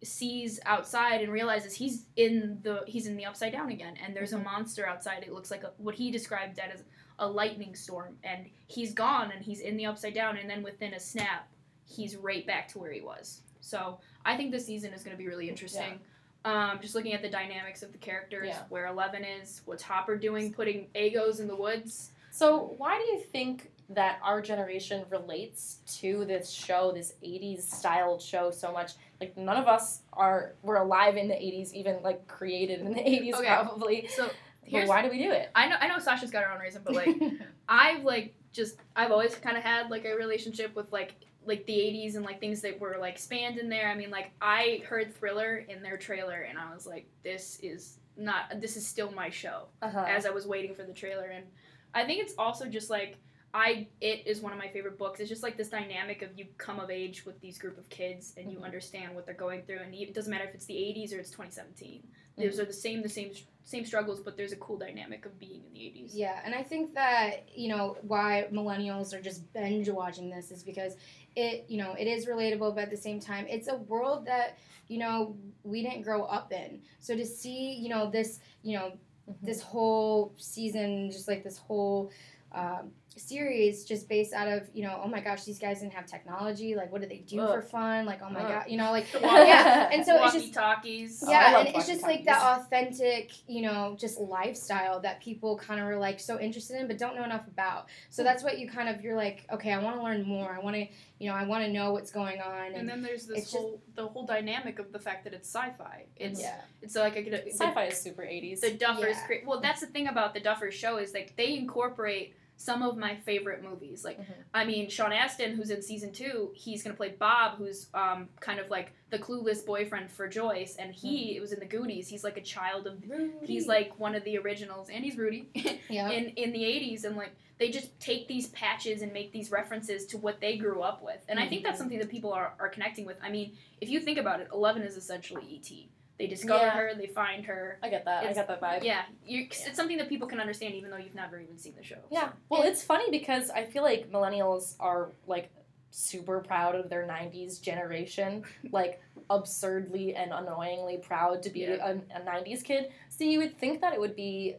sees 0.03 0.59
outside 0.65 1.21
and 1.21 1.31
realizes 1.31 1.73
he's 1.73 2.05
in 2.15 2.59
the 2.61 2.83
he's 2.85 3.07
in 3.07 3.17
the 3.17 3.25
upside 3.25 3.51
down 3.51 3.69
again 3.71 3.95
and 4.03 4.15
there's 4.15 4.31
Mm-hmm. 4.31 4.41
a 4.47 4.51
monster 4.51 4.87
outside. 4.87 5.23
It 5.23 5.31
looks 5.33 5.49
like 5.51 5.63
a, 5.63 5.71
what 5.77 5.95
he 5.95 6.11
described 6.11 6.55
that 6.57 6.71
as 6.71 6.83
a 7.19 7.27
lightning 7.27 7.73
storm 7.75 8.15
and 8.23 8.45
he's 8.67 8.93
gone 8.93 9.31
and 9.31 9.43
he's 9.43 9.61
in 9.61 9.75
the 9.75 9.85
upside 9.87 10.13
down 10.13 10.37
and 10.37 10.47
then 10.49 10.61
within 10.61 10.93
a 10.93 10.99
snap 10.99 11.47
he's 11.85 12.15
right 12.15 12.45
back 12.45 12.67
to 12.69 12.79
where 12.79 12.91
he 12.91 13.01
was. 13.01 13.41
So 13.59 13.99
i 14.25 14.37
think 14.37 14.51
this 14.51 14.65
season 14.65 14.93
is 14.93 15.03
going 15.03 15.15
to 15.15 15.21
be 15.21 15.27
really 15.27 15.49
interesting. 15.49 15.99
Um, 16.45 16.79
just 16.81 16.93
looking 16.95 17.13
at 17.13 17.21
the 17.23 17.29
dynamics 17.29 17.81
of 17.83 17.91
the 17.91 17.97
characters 17.97 18.47
Yeah. 18.49 18.61
where 18.69 18.85
11 18.87 19.23
is 19.25 19.61
what's 19.65 19.83
hopper 19.83 20.15
doing 20.15 20.53
putting 20.53 20.87
Eggos 20.95 21.39
in 21.39 21.47
the 21.47 21.55
woods. 21.55 22.11
So, 22.31 22.75
why 22.77 22.97
do 22.99 23.03
you 23.05 23.19
think 23.19 23.71
that 23.89 24.20
our 24.22 24.41
generation 24.41 25.06
relates 25.10 25.77
to 26.00 26.25
this 26.25 26.50
show, 26.50 26.91
this 26.91 27.13
80s 27.24 27.62
styled 27.62 28.22
show 28.22 28.51
so 28.51 28.72
much? 28.72 28.91
Like 29.22 29.38
none 29.38 29.58
of 29.58 29.67
us 29.67 30.01
are 30.13 30.56
were 30.62 30.77
alive 30.77 31.15
in 31.17 31.27
the 31.27 31.34
80s, 31.36 31.72
even 31.74 32.01
like 32.03 32.27
created 32.27 32.82
in 32.82 32.94
the 32.94 33.00
80s 33.01 33.34
Okay. 33.36 33.46
probably. 33.48 34.08
so 34.08 34.29
But 34.72 34.88
why 34.88 35.01
do 35.01 35.10
we 35.10 35.17
do 35.20 35.32
it? 35.32 35.50
i 35.56 35.67
know 35.70 35.77
i 35.79 35.88
know 35.88 35.98
sasha's 36.00 36.29
got 36.29 36.44
her 36.44 36.51
own 36.51 36.60
reason 36.60 36.82
but 36.84 36.94
like 36.94 37.15
I've 37.70 38.03
like 38.03 38.34
just 38.51 38.77
I've 38.96 39.12
always 39.12 39.36
kind 39.36 39.58
of 39.58 39.63
had 39.63 39.89
like 39.89 40.06
a 40.06 40.13
relationship 40.15 40.75
with 40.75 40.91
like 40.91 41.15
like 41.46 41.65
the 41.65 41.74
80s 41.77 42.15
and 42.17 42.25
like 42.25 42.39
things 42.41 42.62
that 42.62 42.77
were 42.79 42.98
like 43.00 43.17
spanned 43.17 43.58
in 43.58 43.70
there. 43.70 43.88
I 43.89 43.96
mean, 43.96 44.10
like 44.12 44.32
I 44.41 44.82
heard 44.86 45.15
Thriller 45.15 45.58
in 45.70 45.82
their 45.82 45.96
trailer 45.98 46.41
and 46.41 46.58
I 46.60 46.74
was 46.74 46.86
like 46.86 47.08
this 47.24 47.58
is 47.63 48.00
not 48.17 48.60
this 48.60 48.75
is 48.75 48.86
still 48.86 49.12
my 49.12 49.29
show 49.29 49.67
Uh-huh. 49.82 50.03
as 50.08 50.25
I 50.25 50.29
was 50.32 50.46
waiting 50.46 50.74
for 50.75 50.84
the 50.84 50.94
trailer 50.94 51.25
and 51.27 51.46
I 51.94 52.03
think 52.06 52.22
it's 52.22 52.34
also 52.38 52.65
just 52.67 52.89
like 52.89 53.17
I 53.53 53.87
it 54.01 54.27
is 54.27 54.41
one 54.41 54.51
of 54.51 54.59
my 54.59 54.67
favorite 54.67 54.97
books. 54.97 55.19
It's 55.19 55.29
just 55.29 55.43
like 55.43 55.57
this 55.57 55.69
dynamic 55.69 56.21
of 56.21 56.37
you 56.37 56.45
come 56.57 56.79
of 56.79 56.89
age 56.89 57.25
with 57.25 57.39
these 57.39 57.57
group 57.57 57.77
of 57.77 57.89
kids 57.89 58.33
and 58.37 58.51
you 58.51 58.59
Mhm. 58.59 58.65
understand 58.65 59.15
what 59.15 59.25
they're 59.25 59.33
going 59.35 59.63
through 59.63 59.79
and 59.79 59.95
it 59.95 60.13
doesn't 60.13 60.29
matter 60.29 60.43
if 60.45 60.53
it's 60.53 60.65
the 60.65 60.77
80s 60.77 61.13
or 61.13 61.19
it's 61.19 61.31
2017. 61.31 62.03
Those 62.37 62.59
are 62.59 62.65
the 62.65 62.73
same 62.73 63.01
the 63.01 63.09
same 63.09 63.31
same 63.63 63.83
struggles 63.83 64.19
but 64.21 64.37
there's 64.37 64.51
a 64.51 64.57
cool 64.57 64.77
dynamic 64.77 65.25
of 65.25 65.39
being 65.39 65.63
in 65.65 65.73
the 65.73 65.85
80s. 65.85 66.15
Yeah, 66.15 66.39
and 66.45 66.53
I 66.53 66.61
think 66.63 66.93
that 66.93 67.47
you 67.55 67.69
know 67.69 67.97
why 68.01 68.47
millennials 68.51 69.13
are 69.13 69.21
just 69.21 69.51
binge 69.53 69.89
watching 69.89 70.29
this 70.29 70.51
is 70.51 70.63
because 70.63 70.95
it 71.35 71.65
you 71.67 71.77
know 71.77 71.93
it 71.93 72.07
is 72.07 72.25
relatable, 72.27 72.75
but 72.75 72.83
at 72.83 72.89
the 72.91 72.97
same 72.97 73.19
time, 73.19 73.47
it's 73.47 73.67
a 73.69 73.75
world 73.75 74.25
that 74.25 74.57
you 74.87 74.99
know 74.99 75.35
we 75.63 75.81
didn't 75.81 76.03
grow 76.03 76.23
up 76.23 76.51
in. 76.53 76.81
So 76.99 77.15
to 77.15 77.25
see 77.25 77.73
you 77.73 77.89
know 77.89 78.09
this 78.11 78.39
you 78.61 78.77
know 78.77 78.91
Mhm. 79.27 79.35
this 79.41 79.61
whole 79.61 80.33
season, 80.37 81.11
just 81.11 81.27
like 81.27 81.43
this 81.43 81.57
whole 81.57 82.11
um, 82.53 82.91
series, 83.19 83.83
just 83.86 84.07
based 84.07 84.33
out 84.33 84.47
of 84.47 84.69
you 84.74 84.83
know 84.83 85.01
oh 85.03 85.07
my 85.07 85.19
gosh 85.19 85.43
these 85.43 85.59
guys 85.59 85.79
didn't 85.81 85.93
have 85.93 86.05
technology. 86.05 86.75
Like 86.75 86.91
what 86.91 87.01
did 87.01 87.09
they 87.09 87.17
do 87.19 87.38
for 87.38 87.62
fun? 87.62 88.05
Like 88.05 88.19
oh 88.24 88.29
my 88.29 88.41
Ugh. 88.41 88.47
god, 88.50 88.63
you 88.69 88.77
know 88.77 88.91
like 88.91 89.05
yeah, 89.21 89.89
and 89.91 90.05
so 90.05 90.15
it's 90.24 90.33
just 90.33 90.45
walkie 90.47 90.51
talkies. 90.51 91.24
Oh, 91.25 91.31
yeah, 91.31 91.51
love 91.53 91.65
and 91.67 91.75
it's 91.75 91.88
just 91.88 92.03
like 92.03 92.25
that 92.25 92.41
authentic, 92.41 93.31
you 93.47 93.62
know, 93.62 93.95
just 94.00 94.19
lifestyle 94.19 95.00
that 95.01 95.21
people 95.21 95.57
kind 95.57 95.79
of 95.79 95.88
are 95.88 95.97
like 95.97 96.19
so 96.19 96.39
interested 96.39 96.79
in, 96.79 96.88
but 96.88 96.97
don't 96.97 97.15
know 97.15 97.24
enough 97.24 97.47
about. 97.47 97.88
So 98.09 98.24
that's 98.24 98.43
what 98.43 98.59
you 98.59 98.69
kind 98.69 98.89
of 98.89 99.01
you're 99.01 99.15
like, 99.15 99.45
okay, 99.51 99.71
I 99.74 99.79
want 99.79 99.95
to 99.97 100.03
learn 100.03 100.24
more. 100.24 100.51
I 100.55 100.59
want 100.63 100.75
to, 100.75 100.86
you 101.19 101.29
know, 101.29 101.36
I 101.36 101.45
want 101.45 101.63
to 101.65 101.71
know 101.71 101.91
what's 101.91 102.12
going 102.12 102.39
on. 102.41 102.67
And 102.67 102.75
And, 102.75 102.89
then 102.89 103.01
there's 103.01 103.25
this 103.25 103.38
It's 103.39 103.51
just- 103.51 103.62
whole 103.62 103.81
the 103.95 104.07
whole 104.07 104.25
dynamic 104.25 104.79
of 104.79 104.91
the 104.91 105.00
fact 105.00 105.24
that 105.24 105.33
it's 105.33 105.47
sci-fi. 105.53 106.05
It's 106.15 106.39
yeah, 106.41 106.62
it's 106.81 106.95
like 106.95 107.15
a, 107.17 107.24
the, 107.29 107.50
Sci-fi 107.51 107.86
is 107.86 107.97
super 108.00 108.21
80s. 108.21 108.59
the 108.62 108.71
Duffers. 108.71 109.09
Yeah. 109.09 109.25
cre- 109.25 109.45
well, 109.47 109.59
that's 109.59 109.81
the 109.81 109.88
thing 109.88 110.07
about 110.07 110.33
the 110.33 110.41
Duffers 110.41 110.74
show 110.74 110.97
is 110.97 111.13
like 111.13 111.36
they 111.36 111.55
incorporate 111.57 112.36
some 112.59 112.81
of 112.81 112.97
my 112.97 113.15
favorite 113.17 113.63
movies. 113.63 114.03
Like 114.03 114.19
Mhm. 114.19 114.25
I 114.53 114.65
mean, 114.65 114.89
Sean 114.89 115.13
Astin, 115.13 115.55
who's 115.55 115.69
in 115.69 115.81
season 115.81 116.11
two, 116.11 116.51
he's 116.55 116.83
gonna 116.83 116.95
play 116.95 117.09
Bob, 117.09 117.57
who's 117.57 117.87
um 117.93 118.29
kind 118.39 118.59
of 118.59 118.69
like 118.69 118.93
the 119.09 119.19
clueless 119.19 119.65
boyfriend 119.65 120.11
for 120.11 120.27
Joyce, 120.27 120.75
and 120.77 120.93
he 120.93 121.07
Mm-hmm. 121.29 121.37
it 121.37 121.39
was 121.41 121.53
in 121.53 121.59
the 121.59 121.65
Goonies. 121.65 122.07
He's 122.09 122.23
like 122.23 122.35
a 122.37 122.41
child 122.41 122.87
of. 122.87 123.01
He's 123.43 123.67
like 123.67 123.97
one 123.99 124.15
of 124.15 124.23
the 124.23 124.37
originals, 124.39 124.89
and 124.89 125.03
he's 125.05 125.17
Rudy. 125.17 125.49
yeah, 125.89 126.09
in 126.09 126.29
in 126.29 126.51
the 126.51 126.63
80s 126.63 127.05
and 127.05 127.15
like 127.15 127.35
they 127.59 127.69
just 127.69 127.97
take 127.99 128.27
these 128.27 128.47
patches 128.49 129.01
and 129.01 129.13
make 129.13 129.31
these 129.31 129.49
references 129.51 130.05
to 130.07 130.17
what 130.17 130.39
they 130.41 130.57
grew 130.57 130.81
up 130.81 131.01
with 131.01 131.19
and 131.27 131.39
i 131.39 131.47
think 131.47 131.63
that's 131.63 131.79
something 131.79 131.97
that 131.97 132.07
people 132.09 132.31
are, 132.31 132.53
are 132.59 132.69
connecting 132.69 133.03
with 133.03 133.17
i 133.23 133.31
mean 133.31 133.57
if 133.81 133.89
you 133.89 133.99
think 133.99 134.19
about 134.19 134.39
it 134.39 134.47
11 134.53 134.83
is 134.83 134.95
essentially 134.95 135.41
et 135.59 135.71
they 136.19 136.27
discover 136.27 136.65
Yeah. 136.65 136.71
her 136.77 136.95
they 136.95 137.07
find 137.07 137.45
her 137.45 137.77
I 137.83 137.89
get 137.89 138.05
that. 138.05 138.24
I 138.25 138.33
get 138.33 138.47
that 138.47 138.62
vibe. 138.62 138.83
yeah 138.83 139.03
you, 139.25 139.45
it's 139.50 139.75
something 139.75 139.97
that 139.97 140.09
people 140.09 140.27
can 140.27 140.39
understand 140.39 140.74
even 140.75 140.89
though 140.89 140.97
you've 140.97 141.15
never 141.15 141.39
even 141.39 141.57
seen 141.57 141.75
the 141.77 141.83
show 141.83 142.00
Yeah. 142.09 142.29
Well, 142.50 142.63
it's 142.63 142.83
funny 142.83 143.09
because 143.12 143.50
I 143.50 143.65
feel 143.65 143.83
like 143.83 144.12
millennials 144.12 144.75
are 144.79 145.12
like 145.27 145.51
super 145.91 146.39
proud 146.41 146.75
of 146.75 146.89
their 146.89 147.07
90s 147.07 147.62
generation, 147.62 148.43
like 148.71 149.01
absurdly 149.29 150.15
and 150.15 150.31
annoyingly 150.33 150.97
proud 150.97 151.43
to 151.43 151.50
be 151.50 151.62
Yeah. 151.62 151.91
a, 152.13 152.17
a 152.17 152.21
90s 152.21 152.63
kid. 152.63 152.91
So 153.09 153.24
you 153.24 153.39
would 153.39 153.57
think 153.57 153.81
that 153.81 153.93
it 153.93 154.00
would 154.00 154.15
be 154.15 154.55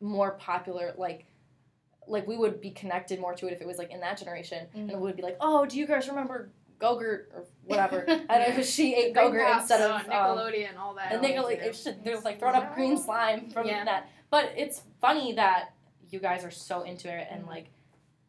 more 0.00 0.32
popular 0.32 0.94
like 0.96 1.26
like 2.06 2.26
we 2.26 2.36
would 2.36 2.60
be 2.60 2.70
connected 2.70 3.20
more 3.20 3.34
to 3.34 3.46
it 3.46 3.52
if 3.52 3.60
it 3.60 3.66
was 3.66 3.78
like 3.78 3.90
in 3.92 4.00
that 4.00 4.18
generation 4.18 4.66
and 4.74 4.90
it 4.90 4.96
Mhm. 4.96 5.00
would 5.00 5.16
be 5.16 5.22
like, 5.22 5.36
"Oh, 5.40 5.64
do 5.66 5.78
you 5.78 5.86
guys 5.86 6.08
remember 6.08 6.50
Gogurt 6.80 7.26
or 7.34 7.44
whatever?" 7.64 8.04
I 8.08 8.38
don't 8.38 8.50
know 8.54 8.60
if 8.60 8.66
she 8.66 8.94
ate 8.94 9.14
Green 9.14 9.32
Gogurt 9.32 9.58
instead 9.60 9.80
Uh, 9.80 9.94
of 9.96 10.00
um, 10.02 10.10
nickelodeon 10.10 10.70
and 10.70 10.78
all 10.78 10.94
that 10.94 11.12
and 11.12 11.22
Nickelodeon, 11.22 11.36
go 11.36 11.42
like, 11.42 11.58
it's 11.60 11.84
just, 11.84 12.02
they're 12.04 12.18
like 12.20 12.38
throwing 12.38 12.56
up 12.56 12.74
green 12.74 12.96
slime 12.96 13.50
from 13.50 13.66
Yeah. 13.68 13.84
that. 13.84 14.08
But 14.30 14.52
it's 14.56 14.82
funny 15.00 15.32
that 15.34 15.72
you 16.10 16.18
guys 16.18 16.44
are 16.44 16.50
so 16.50 16.82
into 16.82 17.08
it 17.08 17.28
and 17.30 17.44
Mhm. 17.44 17.48
like, 17.48 17.66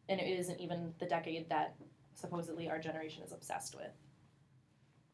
and 0.08 0.20
it 0.20 0.26
isn't 0.38 0.60
even 0.60 0.94
the 0.98 1.06
decade 1.06 1.48
that 1.48 1.74
supposedly 2.14 2.68
our 2.68 2.78
generation 2.78 3.22
is 3.24 3.32
obsessed 3.32 3.74
with. 3.74 3.90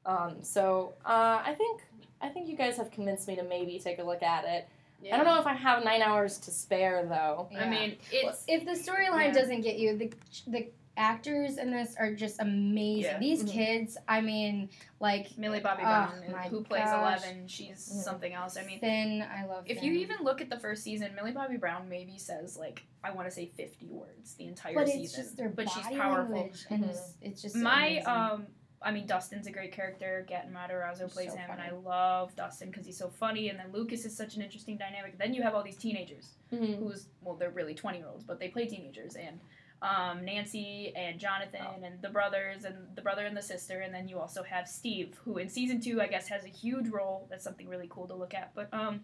Um, 0.04 0.42
so 0.42 0.94
uh, 1.04 1.42
I 1.44 1.54
think 1.56 1.82
I 2.20 2.28
think 2.28 2.48
you 2.48 2.56
guys 2.56 2.76
have 2.78 2.90
convinced 2.90 3.28
me 3.28 3.36
to 3.36 3.42
maybe 3.44 3.78
take 3.78 3.98
a 3.98 4.02
look 4.02 4.22
at 4.22 4.44
it. 4.44 4.66
Yeah. 5.02 5.14
I 5.14 5.16
don't 5.18 5.26
know 5.26 5.38
if 5.38 5.46
I 5.46 5.52
have 5.54 5.84
nine 5.84 6.02
hours 6.02 6.38
to 6.38 6.50
spare 6.50 7.06
though. 7.06 7.48
Yeah. 7.52 7.64
i 7.64 7.68
mean 7.70 7.96
it's 8.10 8.42
if 8.48 8.64
the 8.64 8.72
storyline 8.72 9.26
Yeah. 9.26 9.32
doesn't 9.32 9.60
get 9.60 9.78
you, 9.78 9.96
the 9.96 10.12
the 10.48 10.68
actors 10.98 11.56
in 11.56 11.70
this 11.70 11.94
are 11.98 12.12
just 12.12 12.40
amazing. 12.40 13.12
Yeah. 13.12 13.18
These 13.18 13.44
Mhm. 13.44 13.50
kids, 13.50 13.96
I 14.08 14.20
mean, 14.20 14.68
like 15.00 15.38
millie 15.38 15.60
bobby 15.60 15.82
Oh, 15.82 15.86
brown 15.86 16.24
my 16.32 16.48
who 16.48 16.62
plays 16.62 16.82
gosh. 16.84 17.22
11 17.24 17.46
she's 17.46 17.78
Mhm. 17.88 18.02
something 18.02 18.32
else 18.32 18.56
i 18.56 18.64
mean 18.64 18.80
Finn, 18.80 19.22
I 19.22 19.44
love. 19.46 19.62
if 19.66 19.78
Finn. 19.78 19.86
you 19.92 19.98
even 20.00 20.16
look 20.24 20.40
at 20.40 20.50
the 20.50 20.58
first 20.58 20.82
season 20.82 21.14
millie 21.14 21.30
bobby 21.30 21.56
brown 21.56 21.88
maybe 21.88 22.18
says 22.18 22.56
like 22.56 22.82
i 23.04 23.12
want 23.12 23.28
to 23.28 23.30
say 23.30 23.46
50 23.46 23.86
words 23.90 24.34
the 24.34 24.46
entire 24.48 24.74
but 24.74 24.88
season 24.88 25.02
it's 25.04 25.14
just 25.14 25.36
their 25.36 25.48
but 25.50 25.66
body 25.66 25.70
she's 25.88 25.96
powerful 25.96 26.34
language, 26.34 26.66
and 26.70 26.82
Mhm. 26.84 26.88
it's, 26.90 27.14
it's 27.22 27.42
just 27.42 27.54
my 27.54 27.86
amazing. 27.86 28.06
um 28.08 28.46
I 28.80 28.92
mean 28.92 29.06
Dustin's 29.08 29.48
a 29.48 29.50
great 29.50 29.72
character. 29.72 30.24
Gaten 30.30 30.52
Matarazzo 30.52 31.10
plays 31.12 31.32
so 31.32 31.36
him, 31.36 31.50
and 31.50 31.60
I 31.60 31.70
love 31.70 32.36
Dustin 32.36 32.70
because 32.70 32.86
he's 32.86 32.96
so 32.96 33.08
funny. 33.08 33.48
And 33.48 33.58
then 33.58 33.72
Lucas 33.72 34.04
is 34.04 34.16
such 34.16 34.36
an 34.36 34.42
interesting 34.42 34.76
dynamic. 34.76 35.18
Then 35.18 35.34
you 35.34 35.42
have 35.42 35.56
all 35.56 35.64
these 35.64 35.76
teenagers 35.78 36.36
Mm-hmm. 36.52 36.74
who's 36.84 37.08
well, 37.20 37.34
they're 37.34 37.50
really 37.50 37.74
twenty 37.74 37.98
year 37.98 38.06
olds, 38.06 38.22
but 38.22 38.38
they 38.38 38.46
play 38.48 38.66
teenagers. 38.66 39.16
And 39.16 39.40
um, 39.82 40.24
Nancy 40.24 40.92
and 40.96 41.18
Jonathan 41.20 41.60
Oh. 41.62 41.82
and 41.84 42.02
the 42.02 42.08
brothers 42.08 42.64
and 42.64 42.74
the 42.96 43.02
brother 43.02 43.24
and 43.26 43.36
the 43.36 43.42
sister. 43.42 43.80
And 43.80 43.94
then 43.94 44.08
you 44.08 44.18
also 44.18 44.42
have 44.42 44.66
Steve, 44.68 45.18
who 45.24 45.38
in 45.38 45.48
season 45.48 45.80
two 45.80 46.00
I 46.00 46.06
guess 46.08 46.28
has 46.28 46.44
a 46.44 46.48
huge 46.48 46.88
role. 46.88 47.26
That's 47.30 47.44
something 47.44 47.68
really 47.68 47.86
cool 47.88 48.06
to 48.08 48.14
look 48.14 48.34
at. 48.34 48.54
But 48.54 48.72
um, 48.74 49.00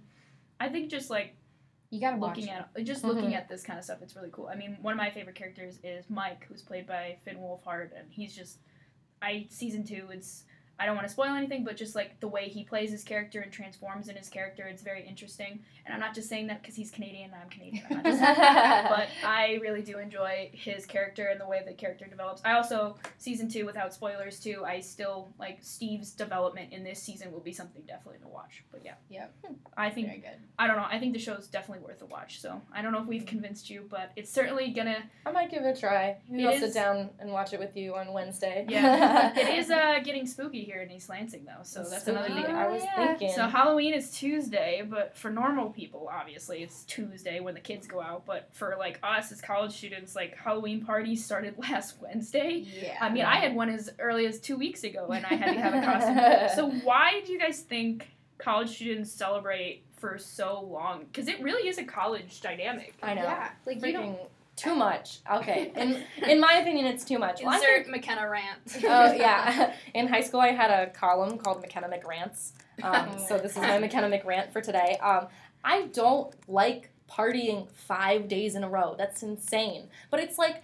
I 0.59 0.69
think 0.69 0.91
just 0.91 1.11
like 1.11 1.37
you 1.91 2.01
gotta 2.01 2.17
watch 2.17 2.37
looking 2.39 2.53
it. 2.53 2.65
at 2.77 2.85
just 2.85 3.05
looking 3.05 3.31
Mhm. 3.31 3.37
at 3.37 3.49
this 3.49 3.63
kind 3.63 3.79
of 3.79 3.85
stuff, 3.85 4.03
it's 4.03 4.17
really 4.17 4.31
cool. 4.33 4.49
I 4.49 4.57
mean, 4.57 4.77
one 4.83 4.93
of 4.93 4.99
my 4.99 5.11
favorite 5.11 5.37
characters 5.37 5.79
is 5.85 6.11
Mike, 6.11 6.45
who's 6.49 6.63
played 6.63 6.87
by 6.89 7.19
Finn 7.25 7.37
Wolfhard, 7.37 7.91
and 7.97 8.11
he's 8.11 8.35
just 8.35 8.59
I 9.23 9.47
season 9.49 9.85
two. 9.85 10.09
It's 10.11 10.45
I 10.79 10.87
don't 10.87 10.97
want 10.97 11.07
to 11.07 11.13
spoil 11.13 11.35
anything, 11.35 11.63
but 11.65 11.77
just 11.77 11.95
like 11.95 12.19
the 12.21 12.29
way 12.29 12.49
he 12.49 12.65
plays 12.65 12.91
his 12.91 13.05
character 13.05 13.41
and 13.41 13.53
transforms 13.53 14.09
in 14.09 14.17
his 14.17 14.29
character, 14.29 14.65
it's 14.67 14.83
very 14.83 15.07
interesting. 15.07 15.61
And 15.87 15.95
I'm 15.95 16.01
not 16.01 16.15
just 16.15 16.29
saying 16.29 16.47
that 16.49 16.63
because 16.63 16.75
he's 16.75 16.91
Canadian 16.91 17.31
and 17.33 17.43
I'm 17.43 17.49
Canadian. 17.51 17.85
I'm 17.91 17.97
not 17.99 18.05
just 18.07 18.21
that, 18.21 18.87
but 18.97 19.09
I 19.29 19.59
really 19.63 19.83
do 19.83 19.99
enjoy 19.99 20.51
his 20.53 20.85
character 20.87 21.27
and 21.27 21.41
the 21.41 21.47
way 21.47 21.63
the 21.67 21.75
character 21.75 22.07
develops. 22.07 22.43
I 22.45 22.53
also 22.55 22.97
season 23.19 23.49
two, 23.49 23.67
without 23.67 23.95
spoilers 23.95 24.41
too, 24.41 24.65
I 24.67 24.81
still 24.81 25.29
like 25.39 25.59
Steve's 25.63 26.11
development 26.11 26.73
in 26.73 26.83
this 26.83 27.01
season 27.03 27.31
will 27.31 27.41
be 27.41 27.53
something 27.53 27.83
definitely 27.87 28.21
to 28.23 28.29
watch. 28.29 28.65
But 28.73 28.83
yeah, 28.85 28.95
Yep. 29.11 29.35
I 29.77 29.91
think 29.91 30.09
Very 30.09 30.19
good. 30.21 30.39
I 30.59 30.67
don't 30.67 30.77
know. 30.77 30.87
I 30.91 30.99
think 30.99 31.13
the 31.13 31.19
show's 31.21 31.47
definitely 31.47 31.85
worth 31.85 32.03
a 32.03 32.07
watch. 32.07 32.41
So 32.41 32.61
I 32.73 32.83
don't 32.83 32.93
know 32.93 33.01
if 33.03 33.07
we've 33.07 33.27
convinced 33.27 33.71
you, 33.71 33.87
but 33.89 34.11
it's 34.17 34.31
certainly 34.33 34.71
gonna. 34.71 34.99
I 35.27 35.31
might 35.33 35.51
give 35.51 35.63
it 35.65 35.77
a 35.77 35.81
try. 35.81 36.17
Maybe 36.29 36.47
I'll 36.47 36.55
is- 36.55 36.61
sit 36.61 36.75
down 36.75 37.11
and 37.21 37.31
watch 37.31 37.53
it 37.53 37.61
with 37.61 37.77
you 37.77 37.95
on 37.95 38.13
Wednesday. 38.13 38.67
Yeah, 38.69 39.33
it 39.39 39.59
is 39.59 39.71
uh 39.71 40.01
getting 40.03 40.27
spooky 40.27 40.64
here 40.65 40.83
in 40.83 40.91
East 40.91 41.09
Lansing 41.09 41.45
though. 41.45 41.63
So 41.63 41.85
that's 41.85 42.07
another 42.09 42.29
thing. 42.29 42.47
I 42.47 42.67
was 42.69 42.83
oh, 42.83 42.85
Yeah. 42.85 43.07
thinking. 43.07 43.33
So 43.35 43.47
Halloween 43.47 43.95
is 43.95 44.11
Tuesday, 44.11 44.83
but 44.89 45.17
for 45.17 45.31
normal 45.31 45.71
people, 45.71 46.11
obviously 46.13 46.63
it's 46.63 46.85
Tuesday 46.85 47.41
when 47.41 47.55
the 47.55 47.61
kids 47.61 47.87
go 47.87 48.01
out. 48.01 48.27
But 48.27 48.49
for 48.53 48.77
like 48.79 48.99
us 49.03 49.31
as 49.33 49.41
college 49.41 49.73
students, 49.73 50.17
like 50.17 50.37
Halloween 50.37 50.85
parties 50.85 51.25
started 51.25 51.55
last 51.59 52.01
Wednesday. 52.01 52.65
Yeah. 52.83 52.99
I 53.01 53.11
mean, 53.11 53.25
I 53.25 53.37
had 53.37 53.55
one 53.55 53.69
as 53.69 53.91
early 53.99 54.27
as 54.27 54.41
two 54.41 54.57
weeks 54.57 54.85
ago, 54.85 55.09
and 55.09 55.25
I 55.27 55.35
had 55.35 55.55
to 55.55 55.61
have 55.61 55.75
a 55.75 55.83
costume. 55.85 56.57
so 56.57 56.85
why 56.85 57.23
do 57.25 57.33
you 57.33 57.39
guys 57.39 57.61
think 57.61 58.09
college 58.39 58.71
students 58.71 59.13
celebrate 59.13 59.85
for 59.97 60.19
so 60.19 60.61
long? 60.61 61.05
Because 61.05 61.29
it 61.29 61.41
really 61.43 61.69
is 61.69 61.79
a 61.79 61.85
college 61.85 62.41
dynamic. 62.41 62.95
I 63.03 63.15
know. 63.15 63.23
Yeah. 63.23 63.51
Like 63.67 63.85
you 63.85 63.93
don't. 63.93 64.19
Too 64.57 64.75
much. 64.75 65.19
Okay. 65.33 65.73
In 65.77 66.05
in 66.29 66.41
my 66.41 66.55
opinion, 66.55 66.87
it's 66.87 67.05
too 67.05 67.19
much. 67.19 67.43
Well, 67.43 67.55
Insert 67.55 67.87
think- 67.87 67.89
McKenna 67.89 68.29
rant. 68.29 68.61
oh 68.85 69.13
yeah. 69.13 69.75
In 69.95 70.07
high 70.07 70.21
school, 70.23 70.41
I 70.41 70.53
had 70.53 70.71
a 70.71 70.91
column 70.91 71.39
called 71.39 71.61
McKenna 71.61 71.89
McRants. 71.89 72.53
Um, 72.83 73.19
so 73.19 73.39
this 73.39 73.53
is 73.53 73.59
my 73.59 73.79
McKenna 73.79 74.09
McRant 74.09 74.53
for 74.53 74.61
today. 74.61 74.97
Um, 75.03 75.29
I 75.65 75.87
don't 75.93 76.35
like 76.49 76.91
partying 77.11 77.71
five 77.71 78.29
days 78.29 78.55
in 78.55 78.65
a 78.65 78.69
row. 78.69 78.95
That's 78.97 79.23
insane. 79.23 79.89
But 80.11 80.21
it's 80.21 80.39
like, 80.39 80.63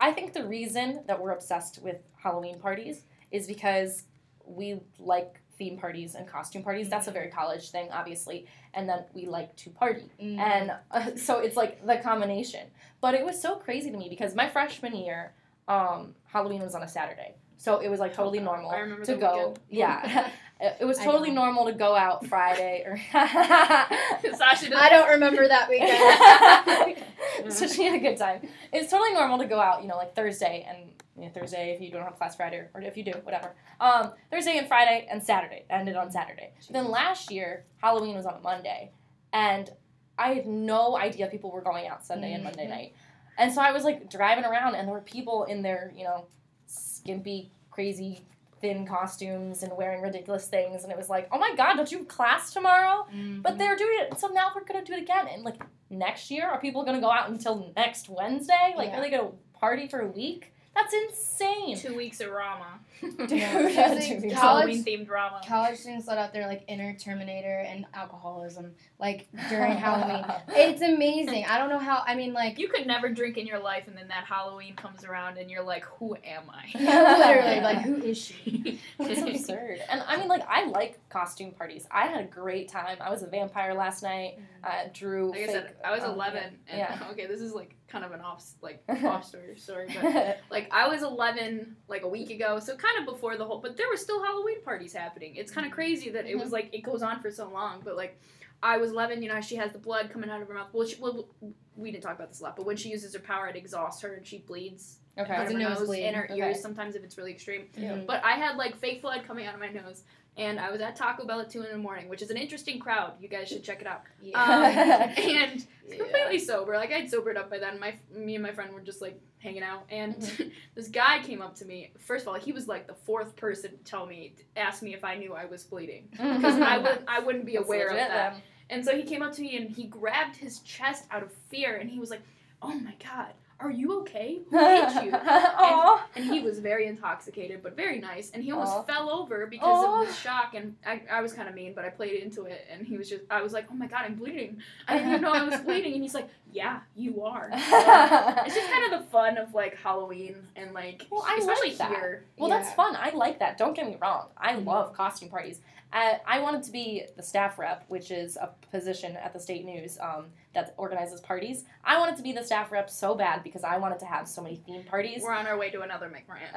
I 0.00 0.12
think 0.12 0.32
the 0.32 0.44
reason 0.44 1.02
that 1.06 1.20
we're 1.20 1.32
obsessed 1.32 1.82
with 1.82 1.96
Halloween 2.16 2.58
parties 2.60 3.02
is 3.30 3.46
because 3.46 4.04
we 4.44 4.80
like 4.98 5.40
theme 5.58 5.76
parties 5.76 6.14
and 6.14 6.26
costume 6.26 6.62
parties. 6.62 6.88
That's 6.88 7.08
a 7.08 7.10
very 7.10 7.28
college 7.30 7.70
thing, 7.70 7.88
obviously. 7.92 8.46
And 8.74 8.88
then 8.88 9.04
we 9.12 9.26
like 9.26 9.54
to 9.56 9.70
party. 9.70 10.10
Mm. 10.22 10.38
And 10.38 10.72
uh, 10.90 11.10
so 11.16 11.40
it's 11.40 11.56
like 11.56 11.84
the 11.86 11.96
combination. 11.96 12.68
But 13.00 13.14
it 13.14 13.24
was 13.24 13.40
so 13.40 13.56
crazy 13.56 13.90
to 13.90 13.96
me 13.96 14.08
because 14.08 14.34
my 14.34 14.48
freshman 14.48 14.94
year, 14.94 15.34
um, 15.66 16.14
Halloween 16.24 16.62
was 16.62 16.74
on 16.74 16.82
a 16.82 16.88
Saturday. 16.88 17.34
So 17.58 17.80
it 17.80 17.88
was 17.88 17.98
like 17.98 18.14
totally 18.14 18.38
normal 18.38 18.70
I 18.70 18.78
remember 18.78 19.04
to 19.04 19.16
go. 19.16 19.48
weekend. 19.48 19.58
Yeah. 19.68 20.30
It 20.60 20.76
it 20.80 20.84
was 20.84 20.98
totally 20.98 21.30
normal 21.30 21.66
to 21.66 21.72
go 21.72 21.94
out 21.94 22.26
Friday 22.26 22.82
or 22.84 22.96
Sasha 23.12 24.76
I 24.76 24.88
don't 24.88 25.08
remember 25.10 25.46
that 25.46 25.68
weekend. 25.68 27.52
so 27.52 27.66
she 27.68 27.84
had 27.84 27.94
a 27.94 27.98
good 27.98 28.16
time. 28.16 28.40
It's 28.72 28.90
totally 28.90 29.12
normal 29.12 29.38
to 29.38 29.46
go 29.46 29.60
out, 29.60 29.82
you 29.82 29.88
know, 29.88 29.96
like 29.96 30.14
Thursday 30.14 30.66
and 30.68 30.92
you 31.16 31.24
know, 31.24 31.30
Thursday 31.32 31.74
if 31.74 31.80
you 31.80 31.90
don't 31.90 32.02
have 32.02 32.16
class 32.16 32.36
Friday 32.36 32.68
or 32.74 32.80
if 32.80 32.96
you 32.96 33.04
do, 33.04 33.12
whatever. 33.22 33.54
Um, 33.80 34.12
Thursday 34.30 34.58
and 34.58 34.66
Friday 34.68 35.06
and 35.10 35.22
Saturday 35.22 35.64
ended 35.70 35.96
on 35.96 36.10
Saturday. 36.10 36.52
But 36.66 36.72
then 36.74 36.90
last 36.90 37.30
year 37.30 37.64
Halloween 37.82 38.16
was 38.16 38.26
on 38.26 38.34
a 38.34 38.40
Monday, 38.40 38.90
and 39.32 39.70
I 40.18 40.34
had 40.34 40.46
no 40.46 40.96
idea 40.96 41.28
people 41.28 41.50
were 41.52 41.60
going 41.62 41.86
out 41.86 42.04
Sunday 42.04 42.32
and 42.34 42.42
Monday 42.42 42.66
Mhm. 42.66 42.70
night, 42.70 42.94
and 43.36 43.52
so 43.52 43.60
I 43.62 43.70
was 43.72 43.84
like 43.84 44.10
driving 44.10 44.44
around 44.44 44.74
and 44.74 44.88
there 44.88 44.94
were 44.94 45.00
people 45.00 45.44
in 45.44 45.62
their 45.62 45.92
you 45.94 46.02
know 46.04 46.26
skimpy, 46.66 47.50
crazy. 47.70 48.24
Thin 48.60 48.86
costumes 48.86 49.62
and 49.62 49.72
wearing 49.76 50.02
ridiculous 50.02 50.46
things, 50.48 50.82
and 50.82 50.92
it 50.92 50.98
was 50.98 51.08
like, 51.08 51.28
oh 51.32 51.38
my 51.38 51.54
god, 51.56 51.74
don't 51.76 51.90
you 51.92 51.98
have 51.98 52.08
class 52.08 52.52
tomorrow? 52.52 53.06
Mm-hmm. 53.14 53.40
But 53.42 53.58
they're 53.58 53.76
doing 53.76 53.98
it, 54.00 54.18
so 54.18 54.28
now 54.28 54.50
we're 54.54 54.64
gonna 54.64 54.84
do 54.84 54.94
it 54.94 55.02
again. 55.02 55.26
And 55.28 55.42
like 55.44 55.62
next 55.90 56.30
year, 56.30 56.46
are 56.48 56.60
people 56.60 56.84
gonna 56.84 57.00
go 57.00 57.10
out 57.10 57.30
until 57.30 57.72
next 57.76 58.08
Wednesday? 58.08 58.74
Like, 58.76 58.88
Yeah. 58.90 58.98
are 58.98 59.02
they 59.02 59.10
gonna 59.10 59.30
party 59.54 59.86
for 59.88 60.00
a 60.00 60.08
week? 60.08 60.52
That's 60.74 60.94
insane. 60.94 61.76
Two 61.76 61.96
weeks 61.96 62.20
of 62.20 62.30
Rama. 62.30 62.78
Dude, 63.18 63.30
Yeah, 63.30 63.68
yeah, 63.68 63.98
seriously, 64.00 64.30
college- 64.30 64.32
Halloween 64.34 64.84
themed 64.84 65.06
drama. 65.06 65.40
college 65.46 65.78
students 65.78 66.06
let 66.08 66.18
out 66.18 66.32
their 66.32 66.46
like 66.46 66.64
inner 66.68 66.94
Terminator 66.94 67.64
and 67.66 67.86
alcoholism 67.94 68.72
like 68.98 69.28
during 69.48 69.72
Halloween. 69.76 70.24
It's 70.48 70.82
amazing. 70.82 71.44
I 71.46 71.58
don't 71.58 71.68
know 71.68 71.78
how. 71.78 72.02
I 72.06 72.14
mean, 72.14 72.32
like 72.32 72.58
You 72.58 72.68
could 72.68 72.86
never 72.86 73.08
drink 73.08 73.36
in 73.36 73.46
your 73.46 73.58
life, 73.60 73.84
and 73.86 73.96
then 73.96 74.08
that 74.08 74.24
Halloween 74.24 74.74
comes 74.74 75.04
around, 75.04 75.38
and 75.38 75.50
you're 75.50 75.62
like, 75.62 75.84
"Who 75.98 76.16
am 76.24 76.44
I?" 76.50 76.70
literally, 76.78 77.60
like 77.60 77.78
who 77.78 77.96
is 78.02 78.18
she? 78.18 78.80
It's 78.98 79.20
absurd. 79.22 79.80
And 79.88 80.02
I 80.06 80.16
mean, 80.16 80.28
like, 80.28 80.42
I 80.48 80.66
like 80.66 80.98
costume 81.08 81.52
parties. 81.52 81.86
I 81.90 82.06
had 82.06 82.20
a 82.20 82.26
great 82.26 82.68
time. 82.68 82.96
I 83.00 83.10
was 83.10 83.22
a 83.22 83.26
vampire 83.26 83.74
last 83.74 84.02
night. 84.02 84.38
Uh, 84.64 84.88
Drew. 84.92 85.30
Like 85.30 85.42
I 85.42 85.46
said, 85.46 85.74
I 85.84 85.92
was 85.92 86.02
um, 86.02 86.12
11, 86.12 86.42
and 86.68 86.78
yeah. 86.78 86.98
okay, 87.12 87.26
this 87.26 87.40
is 87.40 87.52
like 87.52 87.74
kind 87.88 88.04
of 88.04 88.12
an 88.12 88.20
off 88.20 88.44
like 88.60 88.82
off 89.04 89.24
story 89.24 89.56
story, 89.56 89.88
but 90.02 90.40
like 90.50 90.68
I 90.72 90.88
was 90.88 91.02
11 91.02 91.76
like 91.88 92.02
a 92.02 92.08
week 92.08 92.30
ago, 92.30 92.58
so 92.60 92.76
kind 92.76 92.87
of 92.98 93.04
before 93.04 93.36
the 93.36 93.44
whole, 93.44 93.58
but 93.60 93.76
there 93.76 93.88
were 93.88 93.96
still 93.96 94.22
Halloween 94.22 94.62
parties 94.62 94.92
happening. 94.92 95.34
It's 95.36 95.50
kind 95.50 95.66
of 95.66 95.72
crazy 95.72 96.10
that 96.10 96.26
it 96.26 96.34
was 96.34 96.44
mm-hmm. 96.44 96.52
like 96.52 96.70
it 96.72 96.82
goes 96.82 97.02
on 97.02 97.20
for 97.20 97.30
so 97.30 97.48
long, 97.48 97.80
but 97.84 97.96
like 97.96 98.20
I 98.62 98.76
was 98.78 98.90
11, 98.90 99.22
you 99.22 99.28
know, 99.28 99.40
she 99.40 99.56
has 99.56 99.72
the 99.72 99.78
blood 99.78 100.10
coming 100.10 100.30
out 100.30 100.42
of 100.42 100.48
her 100.48 100.54
mouth. 100.54 100.68
Well, 100.72 100.86
she, 100.86 100.96
well, 101.00 101.28
we 101.76 101.90
didn't 101.92 102.02
talk 102.02 102.16
about 102.16 102.28
this 102.28 102.40
a 102.40 102.44
lot, 102.44 102.56
but 102.56 102.66
when 102.66 102.76
she 102.76 102.88
uses 102.88 103.14
her 103.14 103.20
power, 103.20 103.46
it 103.48 103.56
exhausts 103.56 104.02
her 104.02 104.14
and 104.14 104.26
she 104.26 104.38
bleeds 104.38 104.98
okay. 105.16 105.32
out 105.32 105.42
It's 105.42 105.50
of 105.52 105.60
a 105.60 105.62
her 105.62 105.68
nose 105.68 105.78
nosebleed. 105.80 106.04
and 106.04 106.16
her 106.16 106.24
Okay. 106.24 106.38
ears. 106.38 106.60
Sometimes 106.60 106.94
if 106.96 107.04
it's 107.04 107.16
really 107.16 107.32
extreme. 107.32 107.66
Yeah. 107.76 108.00
But 108.06 108.24
I 108.24 108.32
had 108.32 108.56
like 108.56 108.76
fake 108.76 109.02
blood 109.02 109.22
coming 109.24 109.46
out 109.46 109.54
of 109.54 109.60
my 109.60 109.68
nose. 109.68 110.02
And 110.38 110.60
I 110.60 110.70
was 110.70 110.80
at 110.80 110.94
Taco 110.96 111.26
Bell 111.26 111.40
at 111.40 111.50
two 111.50 111.62
in 111.62 111.70
the 111.72 111.76
morning, 111.78 112.08
which 112.08 112.22
is 112.22 112.30
an 112.30 112.36
interesting 112.36 112.78
crowd. 112.78 113.12
You 113.20 113.28
guys 113.28 113.48
should 113.48 113.64
check 113.64 113.80
it 113.80 113.86
out. 113.88 114.02
Yeah. 114.22 114.40
Um, 114.40 115.24
and 115.24 115.66
Yeah. 115.88 115.96
completely 115.98 116.38
sober. 116.38 116.76
Like 116.76 116.92
I'd 116.92 117.10
sobered 117.10 117.36
up 117.36 117.50
by 117.50 117.58
then. 117.58 117.80
My 117.80 117.94
me 118.14 118.34
and 118.36 118.42
my 118.42 118.52
friend 118.52 118.72
were 118.72 118.80
just 118.80 119.02
like 119.02 119.20
hanging 119.40 119.62
out, 119.64 119.84
and 119.90 120.14
Mm-hmm. 120.16 120.48
this 120.74 120.88
guy 120.88 121.20
came 121.22 121.42
up 121.42 121.56
to 121.56 121.64
me. 121.64 121.92
First 121.98 122.22
of 122.24 122.28
all, 122.28 122.34
he 122.34 122.52
was 122.52 122.68
like 122.68 122.86
the 122.86 122.94
fourth 122.94 123.34
person 123.36 123.72
to 123.72 123.76
tell 123.84 124.06
me, 124.06 124.34
ask 124.56 124.82
me 124.82 124.94
if 124.94 125.02
I 125.04 125.16
knew 125.16 125.34
I 125.34 125.46
was 125.46 125.64
bleeding, 125.64 126.08
because 126.12 126.60
I 126.60 126.78
would 126.78 127.04
I 127.08 127.18
wouldn't 127.20 127.44
be 127.44 127.52
That's 127.56 127.66
aware 127.66 127.88
of 127.88 127.96
that. 127.96 128.32
then. 128.32 128.42
And 128.70 128.84
so 128.84 128.94
he 128.96 129.02
came 129.02 129.22
up 129.22 129.32
to 129.34 129.40
me 129.42 129.56
and 129.56 129.70
he 129.70 129.84
grabbed 129.84 130.36
his 130.36 130.60
chest 130.60 131.06
out 131.10 131.22
of 131.22 131.32
fear, 131.50 131.76
and 131.76 131.90
he 131.90 131.98
was 131.98 132.10
like, 132.10 132.22
"Oh 132.62 132.74
my 132.74 132.94
god." 133.02 133.32
Are 133.60 133.70
you 133.72 134.00
okay? 134.00 134.38
Who 134.50 134.58
hit 134.58 135.04
you? 135.04 135.10
Aw. 135.12 136.06
And 136.14 136.24
he 136.24 136.40
was 136.40 136.60
very 136.60 136.86
intoxicated, 136.86 137.60
but 137.62 137.74
very 137.74 137.98
nice. 137.98 138.30
And 138.30 138.42
he 138.42 138.52
almost 138.52 138.72
Aw. 138.72 138.82
fell 138.82 139.10
over 139.10 139.46
because 139.46 139.84
Aw. 139.84 140.02
of 140.02 140.06
the 140.06 140.12
shock. 140.14 140.54
And 140.54 140.76
I, 140.86 141.02
I 141.10 141.20
was 141.20 141.32
kind 141.32 141.48
of 141.48 141.54
mean, 141.54 141.74
but 141.74 141.84
I 141.84 141.90
played 141.90 142.22
into 142.22 142.44
it. 142.44 142.66
And 142.72 142.86
he 142.86 142.96
was 142.96 143.08
just, 143.08 143.24
I 143.30 143.42
was 143.42 143.52
like, 143.52 143.66
oh 143.70 143.74
my 143.74 143.86
god, 143.86 144.02
I'm 144.04 144.14
bleeding. 144.14 144.62
I 144.86 144.94
didn't 144.94 145.08
even 145.10 145.22
know 145.22 145.32
I 145.32 145.42
was 145.42 145.60
bleeding. 145.60 145.94
And 145.94 146.02
he's 146.02 146.14
like, 146.14 146.28
yeah, 146.52 146.80
you 146.96 147.22
are. 147.22 147.50
it's 147.52 148.54
just 148.54 148.70
kind 148.70 148.92
of 148.92 149.00
the 149.00 149.06
fun 149.10 149.36
of 149.38 149.54
like 149.54 149.76
Halloween 149.76 150.36
and 150.56 150.72
like, 150.72 151.06
Well, 151.10 151.24
I 151.26 151.36
especially 151.38 151.70
like 151.70 151.78
that. 151.78 151.90
here. 151.90 152.24
Well, 152.38 152.48
that's 152.50 152.72
fun. 152.74 152.96
I 152.96 153.10
like 153.10 153.38
that. 153.40 153.58
Don't 153.58 153.74
get 153.74 153.86
me 153.86 153.96
wrong. 154.00 154.28
I 154.36 154.54
Mhm. 154.54 154.64
love 154.66 154.92
costume 154.94 155.28
parties. 155.28 155.60
Uh, 155.90 156.14
I 156.26 156.40
wanted 156.40 156.62
to 156.64 156.70
be 156.72 157.04
the 157.16 157.22
staff 157.22 157.58
rep, 157.58 157.84
which 157.88 158.10
is 158.10 158.36
a 158.36 158.50
position 158.70 159.16
at 159.16 159.32
the 159.32 159.40
state 159.40 159.64
news 159.64 159.98
um, 160.00 160.26
that 160.52 160.74
organizes 160.76 161.18
parties. 161.20 161.64
I 161.82 161.98
wanted 161.98 162.16
to 162.18 162.22
be 162.22 162.32
the 162.32 162.44
staff 162.44 162.70
rep 162.70 162.90
so 162.90 163.14
bad 163.14 163.42
because 163.42 163.64
I 163.64 163.78
wanted 163.78 163.98
to 164.00 164.04
have 164.06 164.28
so 164.28 164.42
many 164.42 164.56
theme 164.56 164.84
parties. 164.84 165.22
We're 165.22 165.32
on 165.32 165.46
our 165.46 165.56
way 165.56 165.70
to 165.70 165.80
another 165.80 166.08
McRant. 166.14 166.52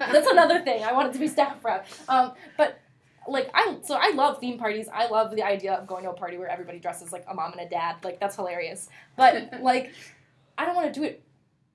That's 0.00 0.26
another 0.28 0.60
thing. 0.62 0.82
I 0.82 0.92
wanted 0.92 1.12
to 1.12 1.20
be 1.20 1.28
staff 1.28 1.64
rep. 1.64 1.86
Um, 2.08 2.32
but 2.56 2.80
like 3.30 3.50
I 3.54 3.78
so 3.82 3.94
I 3.94 4.12
love 4.14 4.38
theme 4.38 4.58
parties. 4.58 4.88
I 4.92 5.08
love 5.08 5.34
the 5.34 5.42
idea 5.42 5.74
of 5.74 5.86
going 5.86 6.04
to 6.04 6.10
a 6.10 6.14
party 6.14 6.36
where 6.36 6.48
everybody 6.48 6.78
dresses 6.78 7.12
like 7.12 7.24
a 7.28 7.34
mom 7.34 7.52
and 7.52 7.60
a 7.60 7.68
dad. 7.68 7.96
Like 8.02 8.20
that's 8.20 8.36
hilarious. 8.36 8.88
But 9.16 9.50
like 9.62 9.92
I 10.58 10.66
don't 10.66 10.74
want 10.74 10.92
to 10.92 11.00
do 11.00 11.06
it 11.06 11.22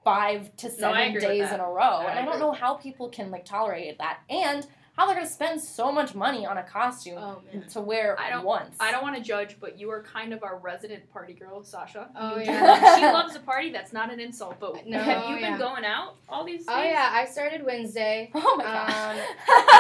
five 0.03 0.55
to 0.57 0.69
seven 0.69 1.13
with 1.13 1.23
days 1.23 1.51
in 1.51 1.59
a 1.59 1.67
row. 1.67 1.81
I 1.81 2.11
and 2.11 2.19
I 2.19 2.25
don't 2.25 2.39
know 2.39 2.51
how 2.51 2.75
people 2.75 3.09
can 3.09 3.31
like 3.31 3.45
tolerate 3.45 3.97
that 3.97 4.19
and 4.29 4.67
how 4.95 5.05
they're 5.05 5.15
gonna 5.15 5.27
spend 5.27 5.60
so 5.62 5.91
much 5.91 6.15
money 6.15 6.45
on 6.45 6.58
a 6.58 6.63
costume 6.63 7.17
oh 7.17 7.41
to 7.71 7.81
wear 7.81 8.19
I 8.19 8.29
don't- 8.29 8.45
once. 8.45 8.75
I 8.79 8.91
don't 8.91 9.03
want 9.03 9.15
to 9.15 9.21
judge, 9.21 9.58
but 9.60 9.77
you 9.79 9.89
are 9.91 10.01
kind 10.03 10.34
of 10.34 10.43
our 10.43 10.58
resident 10.58 11.12
party 11.12 11.34
girl, 11.34 11.63
Sasha. 11.63 12.10
Oh, 12.15 12.38
You- 12.38 12.45
yeah. 12.45 12.95
she 12.95 13.01
loves 13.05 13.36
a 13.36 13.39
party. 13.39 13.71
That's 13.71 13.91
not 13.93 14.12
an 14.12 14.19
insult, 14.19 14.60
but 14.60 14.86
No, 14.88 14.99
have 14.99 15.29
you 15.29 15.36
yeah. 15.38 15.49
been 15.51 15.60
going 15.60 15.84
out 15.86 16.15
all 16.29 16.43
these 16.45 16.60
days? 16.60 16.67
Oh 16.69 16.81
yeah, 16.84 17.10
I 17.12 17.25
started 17.25 17.65
Wednesday. 17.65 18.31
Oh 18.36 18.55
my 18.58 18.63
god. 18.63 19.17
Um, 19.17 19.25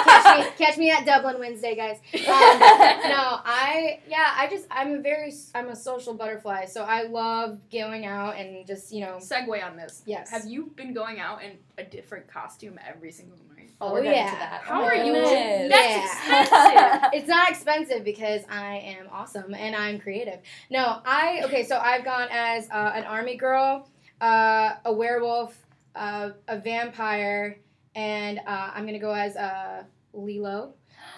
catch 0.05 0.37
me, 0.37 0.51
catch 0.65 0.77
me 0.77 0.91
at 0.91 1.05
Dublin 1.05 1.39
Wednesday, 1.39 1.75
guys. 1.75 1.99
Um, 2.25 2.59
no, 2.59 3.39
I 3.45 3.99
yeah, 4.09 4.33
I 4.35 4.47
just 4.49 4.65
I'm 4.71 4.95
a 4.95 4.99
very 4.99 5.31
I'm 5.53 5.69
a 5.69 5.75
social 5.75 6.13
butterfly, 6.13 6.65
so 6.65 6.83
I 6.83 7.03
love 7.03 7.59
going 7.71 8.05
out 8.05 8.35
and 8.37 8.65
just 8.67 8.91
you 8.91 9.01
know 9.01 9.17
Segue 9.21 9.63
on 9.65 9.77
this. 9.77 10.01
yes. 10.05 10.29
Have 10.31 10.45
you 10.45 10.71
been 10.75 10.93
going 10.93 11.19
out 11.19 11.43
in 11.43 11.51
a 11.77 11.83
different 11.83 12.27
costume 12.27 12.77
every 12.85 13.11
single 13.11 13.37
night? 13.37 13.54
Oh, 13.81 13.89
Oh, 13.89 13.93
we're 13.93 14.03
yeah. 14.03 14.29
to 14.31 14.35
that. 14.37 14.61
How 14.65 14.75
Oh 14.81 14.85
my 14.85 14.87
are 14.87 14.95
you? 14.95 15.13
goodness. 15.13 15.69
That's 15.69 16.23
Yeah. 16.29 16.95
expensive. 16.97 17.09
it's 17.13 17.27
not 17.27 17.49
expensive 17.49 18.03
because 18.03 18.41
I 18.49 18.77
am 18.77 19.07
awesome 19.11 19.53
and 19.53 19.75
I'm 19.75 19.99
creative. 19.99 20.39
No, 20.69 21.01
I 21.05 21.41
okay. 21.45 21.63
So 21.63 21.77
I've 21.77 22.05
gone 22.05 22.27
as 22.31 22.69
uh, 22.69 22.91
an 22.95 23.03
army 23.03 23.35
girl, 23.35 23.87
uh, 24.21 24.75
a 24.85 24.93
werewolf, 24.93 25.57
uh, 25.95 26.29
a 26.47 26.57
vampire, 26.59 27.59
and 27.95 28.39
uh, 28.39 28.71
I'm 28.73 28.85
gonna 28.85 28.99
go 28.99 29.13
as 29.13 29.35
a 29.35 29.85
Lilo. 30.15 30.73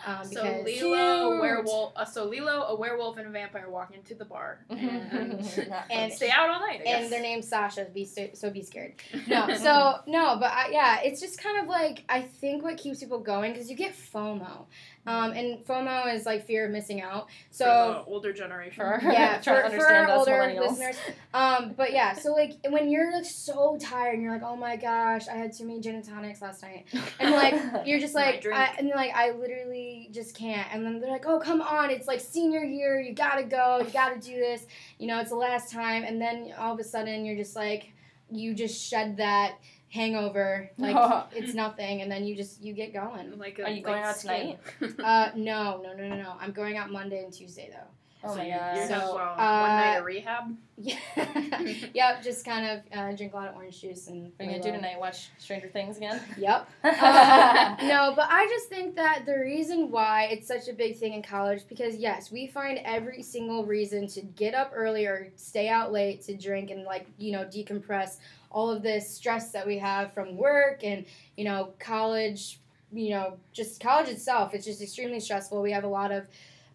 Um, 0.06 0.26
So 0.26 0.42
Lilo, 0.66 0.66
a 0.66 1.30
Cute. 1.32 1.42
werewolf. 1.42 1.94
Uh, 1.96 2.04
so 2.06 2.26
Lilo, 2.26 2.64
a 2.64 2.76
werewolf, 2.76 3.18
and 3.18 3.28
a 3.28 3.30
vampire 3.30 3.70
walk 3.70 3.94
into 3.94 4.16
the 4.16 4.26
bar 4.26 4.66
and, 4.70 5.42
And- 5.90 6.12
stay 6.14 6.30
out 6.30 6.50
all 6.50 6.60
night. 6.60 6.82
I 6.82 6.84
guess. 6.84 7.04
and 7.04 7.12
their 7.12 7.22
name's 7.22 7.48
Sasha. 7.48 7.86
Be 7.94 8.04
so, 8.06 8.28
so 8.34 8.50
be 8.50 8.64
scared. 8.64 8.96
No, 9.28 9.48
so 9.56 10.00
no, 10.08 10.38
but 10.40 10.52
I, 10.52 10.70
yeah, 10.72 11.00
it's 11.04 11.22
just 11.22 11.42
kind 11.42 11.60
of 11.62 11.68
like 11.68 12.04
I 12.10 12.22
think 12.22 12.64
what 12.64 12.78
keeps 12.78 13.00
people 13.00 13.20
going 13.20 13.54
because 13.54 13.70
you 13.70 13.76
get 13.76 13.94
FOMO, 13.96 14.66
um, 15.08 15.32
and 15.32 15.66
FOMO 15.66 16.14
is 16.14 16.26
like 16.26 16.46
fear 16.46 16.66
of 16.66 16.72
missing 16.72 17.02
out. 17.02 17.30
So 17.50 17.66
For 17.66 17.94
the 17.94 18.12
older 18.12 18.34
generation. 18.34 18.76
For- 18.76 19.00
yeah, 19.02 19.40
Trying 19.40 19.64
to 19.64 19.70
for, 19.70 19.78
for 19.78 19.94
our 19.94 20.10
us 20.10 20.20
older 20.20 20.60
listeners. 20.60 20.98
Um, 21.34 21.74
but 21.78 21.94
yeah, 21.94 22.14
so 22.14 22.34
like 22.34 22.58
when 22.70 22.92
you're 22.92 23.14
like 23.14 23.26
so 23.26 23.78
tired 23.80 24.16
and 24.16 24.24
you're 24.24 24.34
like, 24.34 24.44
oh 24.44 24.58
my 24.58 24.76
gosh, 24.76 25.30
I 25.30 25.36
had 25.36 25.54
too 25.54 25.66
many 25.66 25.80
gin 25.80 25.96
and 25.96 26.04
tonics 26.04 26.42
last 26.42 26.62
night, 26.62 26.86
and 27.20 27.32
like 27.32 27.56
you're 27.88 28.00
just 28.00 28.14
like. 28.14 28.46
I, 28.46 28.76
and 28.78 28.90
like 28.90 29.14
I 29.16 29.32
literally 29.32 30.10
just 30.12 30.36
can't. 30.36 30.68
And 30.74 30.86
then 30.86 31.00
they're 31.00 31.10
like, 31.10 31.26
oh 31.26 31.40
come 31.40 31.62
on, 31.62 31.90
it's 31.90 32.08
like 32.08 32.20
senior 32.20 32.64
year, 32.64 33.00
you 33.00 33.14
gotta 33.14 33.44
go, 33.44 33.80
you 33.80 33.92
gotta 33.92 34.20
do 34.20 34.36
this. 34.36 34.68
You 35.00 35.08
know, 35.08 35.20
it's 35.20 35.30
the 35.30 35.38
last 35.38 35.72
time. 35.72 36.04
And 36.04 36.22
then 36.22 36.54
all 36.58 36.74
of 36.74 36.80
a 36.80 36.84
sudden 36.84 37.26
you're 37.26 37.38
just 37.38 37.56
like, 37.56 37.94
you 38.30 38.54
just 38.54 38.82
shed 38.82 39.18
that 39.18 39.58
hangover 39.90 40.70
like 40.78 41.26
it's 41.34 41.54
nothing, 41.54 42.02
and 42.02 42.12
then 42.12 42.26
you 42.26 42.36
just 42.36 42.62
you 42.62 42.74
get 42.74 42.94
going. 42.94 43.38
Like 43.38 43.60
Are 43.60 43.70
you 43.70 43.82
going 43.82 44.04
out 44.04 44.18
tonight? 44.18 44.60
Uh, 45.04 45.32
no, 45.36 45.82
no, 45.84 45.94
no, 45.94 46.08
no, 46.08 46.16
no. 46.16 46.34
I'm 46.40 46.52
going 46.52 46.78
out 46.78 46.92
Monday 46.92 47.24
and 47.24 47.34
Tuesday 47.34 47.70
though. 47.72 47.88
Oh 48.24 48.30
so 48.30 48.38
my 48.38 48.50
god. 48.50 48.76
You're 48.76 48.88
So, 48.88 48.94
just, 48.94 49.14
well, 49.14 49.36
uh, 49.38 49.60
one 49.60 49.70
night 49.70 49.98
of 49.98 50.06
rehab. 50.06 50.58
Yeah. 50.80 51.00
yep, 51.96 52.22
just 52.22 52.46
kind 52.46 52.68
of 52.68 52.82
uh, 52.96 53.12
drink 53.16 53.34
a 53.34 53.36
lot 53.36 53.48
of 53.48 53.56
orange 53.56 53.82
juice 53.82 54.10
and. 54.10 54.32
What 54.38 54.42
are 54.42 54.52
you 54.52 54.60
gonna 54.60 54.72
do 54.72 54.72
tonight? 54.78 55.00
Watch 55.00 55.30
Stranger 55.40 55.70
Things 55.70 55.98
again? 55.98 56.22
Yep. 56.38 56.70
Uh, 56.84 57.76
no, 57.82 58.14
but 58.16 58.28
I 58.30 58.46
just 58.48 58.68
think 58.70 58.96
that 58.96 59.26
the 59.26 59.40
reason 59.40 59.90
why 59.90 60.26
it's 60.26 60.48
such 60.48 60.68
a 60.68 60.74
big 60.74 60.96
thing 60.98 61.14
in 61.14 61.24
college 61.24 61.64
because 61.68 61.96
yes, 61.96 62.32
we 62.32 62.46
find 62.46 62.80
every 62.86 63.24
single 63.24 63.66
reason 63.66 64.06
to 64.10 64.22
get 64.22 64.54
up 64.54 64.72
early 64.76 65.08
or 65.08 65.30
stay 65.36 65.68
out 65.68 65.92
late 65.92 66.22
to 66.24 66.36
drink 66.38 66.70
and 66.70 66.84
like 66.84 67.08
you 67.18 67.32
know 67.32 67.44
decompress 67.46 68.18
all 68.52 68.70
of 68.70 68.84
this 68.84 69.10
stress 69.10 69.52
that 69.52 69.66
we 69.66 69.80
have 69.80 70.14
from 70.14 70.38
work 70.38 70.84
and 70.84 71.06
you 71.38 71.44
know 71.46 71.74
college. 71.80 72.60
You 72.94 73.10
know, 73.10 73.38
just 73.52 73.82
college 73.82 74.10
itself. 74.10 74.54
It's 74.54 74.66
just 74.66 74.82
extremely 74.82 75.20
stressful. 75.20 75.60
We 75.62 75.72
have 75.72 75.84
a 75.84 75.90
lot 75.90 76.12
of 76.12 76.28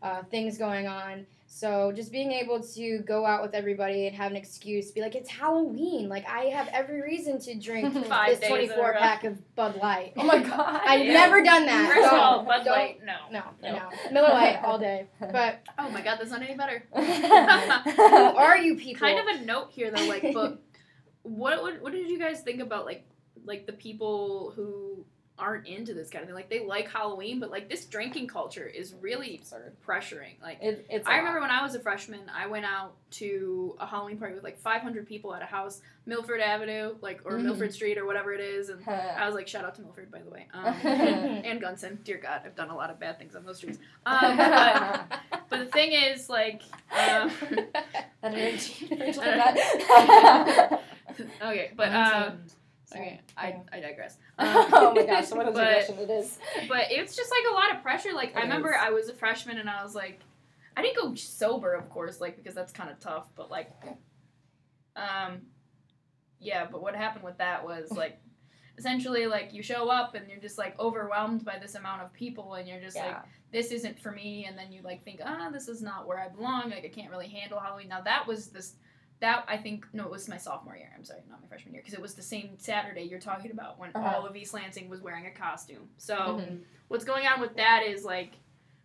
uh, 0.03 0.23
things 0.25 0.59
going 0.59 0.87
on. 0.87 1.25
So 1.55 1.93
just 1.93 2.11
being 2.11 2.33
able 2.33 2.63
to 2.63 3.01
go 3.01 3.27
out 3.27 3.43
with 3.43 3.55
everybody 3.55 4.07
and 4.07 4.17
have 4.17 4.31
an 4.31 4.39
excuse, 4.39 4.91
be 4.91 5.03
like, 5.03 5.15
it's 5.15 5.29
Halloween. 5.29 6.09
Like 6.09 6.27
I 6.27 6.45
have 6.45 6.67
every 6.73 7.03
reason 7.03 7.39
to 7.41 7.55
drink 7.55 7.93
Five 8.07 8.31
this 8.31 8.41
days 8.41 8.49
in 8.49 8.55
a 8.55 8.75
24 8.75 8.93
pack 8.95 9.25
of 9.25 9.55
Bud 9.55 9.77
Light. 9.77 10.15
oh 10.17 10.25
my 10.25 10.39
god. 10.43 10.81
I've 10.83 11.05
Yeah. 11.05 11.13
never 11.13 11.43
done 11.43 11.67
that. 11.67 11.93
First 11.95 12.07
of 12.11 12.19
all, 12.19 12.45
Bud 12.45 12.65
don't- 12.65 12.69
Light, 12.75 13.01
no. 13.05 13.17
No, 13.31 13.43
No. 13.63 13.73
no, 13.75 13.91
Miller 14.13 14.31
Light 14.31 14.61
all 14.65 14.79
day. 14.79 15.09
But 15.21 15.61
Oh 15.79 15.91
my 15.91 16.01
god, 16.01 16.17
that's 16.19 16.31
not 16.31 16.41
any 16.41 16.55
better. 16.57 16.85
who 16.95 17.03
are 18.39 18.57
you 18.57 18.77
people? 18.77 19.07
kind 19.07 19.19
of 19.19 19.27
a 19.27 19.45
note 19.45 19.69
here 19.73 19.91
though, 19.91 20.07
like, 20.07 20.33
but 20.33 20.59
what 21.23 21.61
what, 21.63 21.83
what 21.83 21.93
did 21.93 22.09
you 22.09 22.19
guys 22.19 22.41
think 22.41 22.63
about 22.63 22.87
like 22.87 23.05
like 23.45 23.67
the 23.67 23.73
people 23.75 24.55
who 24.57 25.05
aren't 25.43 25.67
into 25.67 25.93
this 25.93 26.09
kind 26.09 26.23
of 26.23 26.29
thing? 26.29 26.35
Like 26.37 26.49
they 26.49 26.65
like 26.65 26.89
Halloween, 26.89 27.41
but 27.41 27.51
like 27.51 27.69
this 27.69 27.85
drinking 27.85 28.29
culture 28.29 28.65
is 28.67 28.95
really 29.01 29.37
absurd. 29.37 29.73
pressuring. 29.87 30.41
Like 30.41 30.59
It, 30.63 30.87
it's. 30.89 31.07
I 31.09 31.17
remember 31.19 31.41
when 31.41 31.51
I 31.51 31.63
was 31.63 31.75
a 31.75 31.81
freshman, 31.81 32.21
I 32.35 32.47
went 32.47 32.65
out 32.65 32.93
to 33.13 33.77
a 33.81 33.87
Halloween 33.87 34.17
party 34.19 34.35
with 34.35 34.45
like 34.45 34.59
500 34.59 35.07
people 35.07 35.35
at 35.35 35.43
a 35.43 35.47
house, 35.47 35.81
Milford 36.07 36.41
Avenue, 36.41 36.95
like 37.03 37.21
or 37.25 37.33
Mhm. 37.33 37.43
Milford 37.43 37.75
Street 37.75 37.99
or 37.99 38.07
whatever 38.07 38.33
it 38.33 38.41
is, 38.41 38.69
and 38.71 38.81
I 38.89 39.27
was 39.27 39.35
like, 39.35 39.49
shout 39.49 39.65
out 39.65 39.75
to 39.75 39.83
Milford, 39.83 40.11
by 40.11 40.21
the 40.23 40.31
way, 40.31 40.47
um, 40.55 40.65
and 40.85 41.61
Gunson. 41.61 41.99
Dear 42.05 42.19
God, 42.19 42.43
I've 42.47 42.55
done 42.55 42.71
a 42.71 42.77
lot 42.77 42.91
of 42.91 42.99
bad 43.01 43.19
things 43.19 43.35
on 43.35 43.45
those 43.45 43.57
streets. 43.59 43.79
Um, 44.07 44.37
but, 44.37 45.21
but 45.51 45.59
the 45.59 45.67
thing 45.67 45.93
is, 45.93 46.29
like, 46.31 46.63
um, 46.93 47.31
that 47.73 48.07
energy. 48.23 48.89
Rachel, 48.99 49.23
okay, 51.43 51.71
but 51.77 51.89
um, 51.93 52.39
okay, 52.95 53.21
I, 53.37 53.57
I 53.73 53.81
digress. 53.81 54.17
oh 54.39 54.93
my 54.95 55.05
gosh, 55.07 55.31
what 55.31 55.49
a 55.49 55.53
digression 55.53 55.99
it 55.99 56.11
is. 56.11 56.39
but 56.69 56.87
it's 56.91 57.17
just 57.17 57.31
like 57.31 57.51
a 57.51 57.55
lot 57.55 57.75
of 57.77 57.83
pressure. 57.83 58.13
Like 58.13 58.37
I 58.37 58.41
It 58.41 58.43
remember 58.45 58.71
is. 58.71 58.77
I 58.81 58.91
was 58.91 59.09
a 59.09 59.15
freshman 59.15 59.59
and 59.59 59.69
I 59.69 59.83
was 59.83 59.95
like, 59.95 60.21
I 60.77 60.83
didn't 60.83 60.97
go 60.97 61.15
sober, 61.15 61.73
of 61.75 61.89
course, 61.91 62.21
like 62.21 62.37
because 62.37 62.55
that's 62.55 62.73
kind 62.73 62.91
of 62.91 62.99
tough. 63.01 63.27
But 63.35 63.51
like, 63.51 63.71
um, 64.97 65.43
yeah. 66.41 66.67
But 66.71 66.83
what 66.83 66.95
happened 66.97 67.25
with 67.25 67.39
that 67.39 67.65
was 67.65 67.91
like, 67.97 68.19
essentially, 68.79 69.27
like 69.27 69.53
you 69.53 69.63
show 69.63 69.89
up 69.91 70.15
and 70.15 70.29
you're 70.29 70.41
just 70.41 70.59
like 70.59 70.79
overwhelmed 70.81 71.45
by 71.45 71.59
this 71.59 71.75
amount 71.75 72.03
of 72.03 72.13
people, 72.13 72.55
and 72.55 72.69
you're 72.69 72.81
just 72.81 72.97
like, 72.97 73.17
this 73.53 73.71
isn't 73.71 73.99
for 74.01 74.13
me. 74.13 74.47
And 74.49 74.57
then 74.57 74.73
you 74.73 74.83
like 74.83 75.05
think, 75.05 75.21
ah, 75.25 75.51
this 75.53 75.69
is 75.69 75.83
not 75.83 76.07
where 76.07 76.19
I 76.19 76.29
belong. 76.29 76.71
Like 76.71 76.85
I 76.85 76.89
can't 76.89 77.11
really 77.11 77.29
handle 77.29 77.61
Halloween. 77.61 77.89
Now 77.89 78.01
that 78.03 78.27
was 78.27 78.49
this. 78.49 78.75
That 79.23 79.45
I 79.47 79.57
think 79.57 79.87
no, 79.93 80.05
it 80.05 80.11
was 80.11 80.29
my 80.29 80.37
sophomore 80.37 80.77
year. 80.77 80.91
I'm 80.97 81.05
sorry, 81.05 81.21
not 81.31 81.41
my 81.41 81.47
freshman 81.47 81.73
year, 81.75 81.81
because 81.83 81.95
it 81.95 82.03
was 82.03 82.15
the 82.15 82.23
same 82.23 82.59
Saturday 82.59 83.03
you're 83.05 83.21
talking 83.21 83.53
about 83.53 83.79
when 83.79 83.91
Uh-huh. 83.95 84.17
all 84.17 84.27
of 84.27 84.35
East 84.37 84.53
Lansing 84.53 84.89
was 84.91 85.01
wearing 85.01 85.27
a 85.27 85.31
costume. 85.31 85.89
So 85.97 86.17
Mhm. 86.41 86.65
what's 86.89 87.05
going 87.05 87.27
on 87.29 87.41
with 87.41 87.55
that 87.57 87.85
is 87.85 88.05
like 88.05 88.33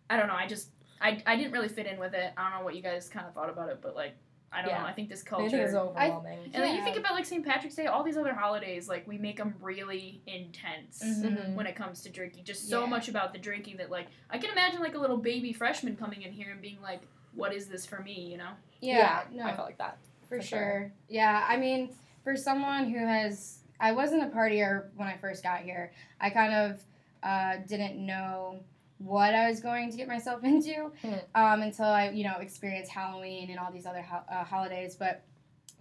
I 0.08 0.16
don't 0.16 0.28
know, 0.28 0.34
I 0.36 0.46
just 0.46 0.70
I, 1.00 1.20
I 1.26 1.36
didn't 1.36 1.52
really 1.52 1.68
fit 1.68 1.86
in 1.86 1.98
with 1.98 2.14
it. 2.14 2.32
I 2.36 2.48
don't 2.50 2.58
know 2.58 2.64
what 2.64 2.74
you 2.76 2.82
guys 2.82 3.08
kind 3.08 3.26
of 3.26 3.34
thought 3.34 3.50
about 3.50 3.68
it, 3.68 3.80
but 3.82 3.94
like 3.96 4.14
I 4.52 4.62
don't 4.62 4.70
Yeah. 4.70 4.78
know. 4.80 4.86
I 4.86 4.92
think 4.92 5.08
this 5.10 5.22
culture 5.24 5.56
is 5.60 5.70
it's 5.70 5.74
overwhelming. 5.74 6.38
and 6.54 6.54
then 6.64 6.74
you 6.74 6.82
think 6.82 6.96
about 6.96 7.12
like 7.14 7.26
St. 7.26 7.44
Patrick's 7.44 7.74
Day, 7.74 7.86
all 7.86 8.02
these 8.04 8.16
other 8.16 8.32
holidays, 8.32 8.88
like 8.88 9.06
we 9.08 9.18
make 9.18 9.36
them 9.38 9.54
really 9.60 10.22
intense 10.26 11.02
Mhm. 11.02 11.54
when 11.54 11.66
it 11.66 11.74
comes 11.76 12.00
to 12.02 12.08
drinking. 12.10 12.44
Just 12.44 12.68
so 12.70 12.80
Yeah. 12.84 12.86
much 12.86 13.08
about 13.08 13.32
the 13.32 13.38
drinking 13.40 13.76
that 13.78 13.90
like 13.90 14.06
I 14.30 14.38
can 14.38 14.50
imagine 14.50 14.80
like 14.80 14.94
a 14.94 14.98
little 14.98 15.18
baby 15.18 15.52
freshman 15.52 15.96
coming 15.96 16.22
in 16.22 16.32
here 16.32 16.50
and 16.52 16.62
being 16.62 16.80
like, 16.80 17.02
"What 17.34 17.52
is 17.52 17.68
this 17.68 17.84
for 17.84 17.98
me?" 18.00 18.30
You 18.30 18.38
know? 18.38 18.52
yeah, 18.80 19.24
I 19.28 19.34
no, 19.34 19.44
felt 19.56 19.66
like 19.66 19.78
that. 19.78 19.98
For, 20.28 20.36
for 20.36 20.42
sure. 20.42 20.58
sure. 20.58 20.92
Yeah, 21.08 21.44
I 21.48 21.56
mean, 21.56 21.90
for 22.24 22.36
someone 22.36 22.90
who 22.90 22.98
has, 22.98 23.58
I 23.80 23.92
wasn't 23.92 24.22
a 24.22 24.26
partier 24.26 24.86
when 24.96 25.08
I 25.08 25.16
first 25.16 25.42
got 25.42 25.60
here. 25.60 25.92
I 26.20 26.30
kind 26.30 26.52
of 26.54 26.82
uh, 27.22 27.56
didn't 27.66 28.04
know 28.04 28.60
what 28.98 29.34
I 29.34 29.48
was 29.48 29.60
going 29.60 29.90
to 29.90 29.96
get 29.96 30.08
myself 30.08 30.42
into 30.44 30.90
Hmm. 31.02 31.14
um, 31.34 31.62
until 31.62 31.86
I, 31.86 32.10
you 32.10 32.24
know, 32.24 32.36
experienced 32.40 32.90
Halloween 32.90 33.50
and 33.50 33.58
all 33.58 33.70
these 33.72 33.86
other 33.86 34.02
ho- 34.02 34.24
uh, 34.30 34.44
holidays. 34.44 34.96
But 34.96 35.22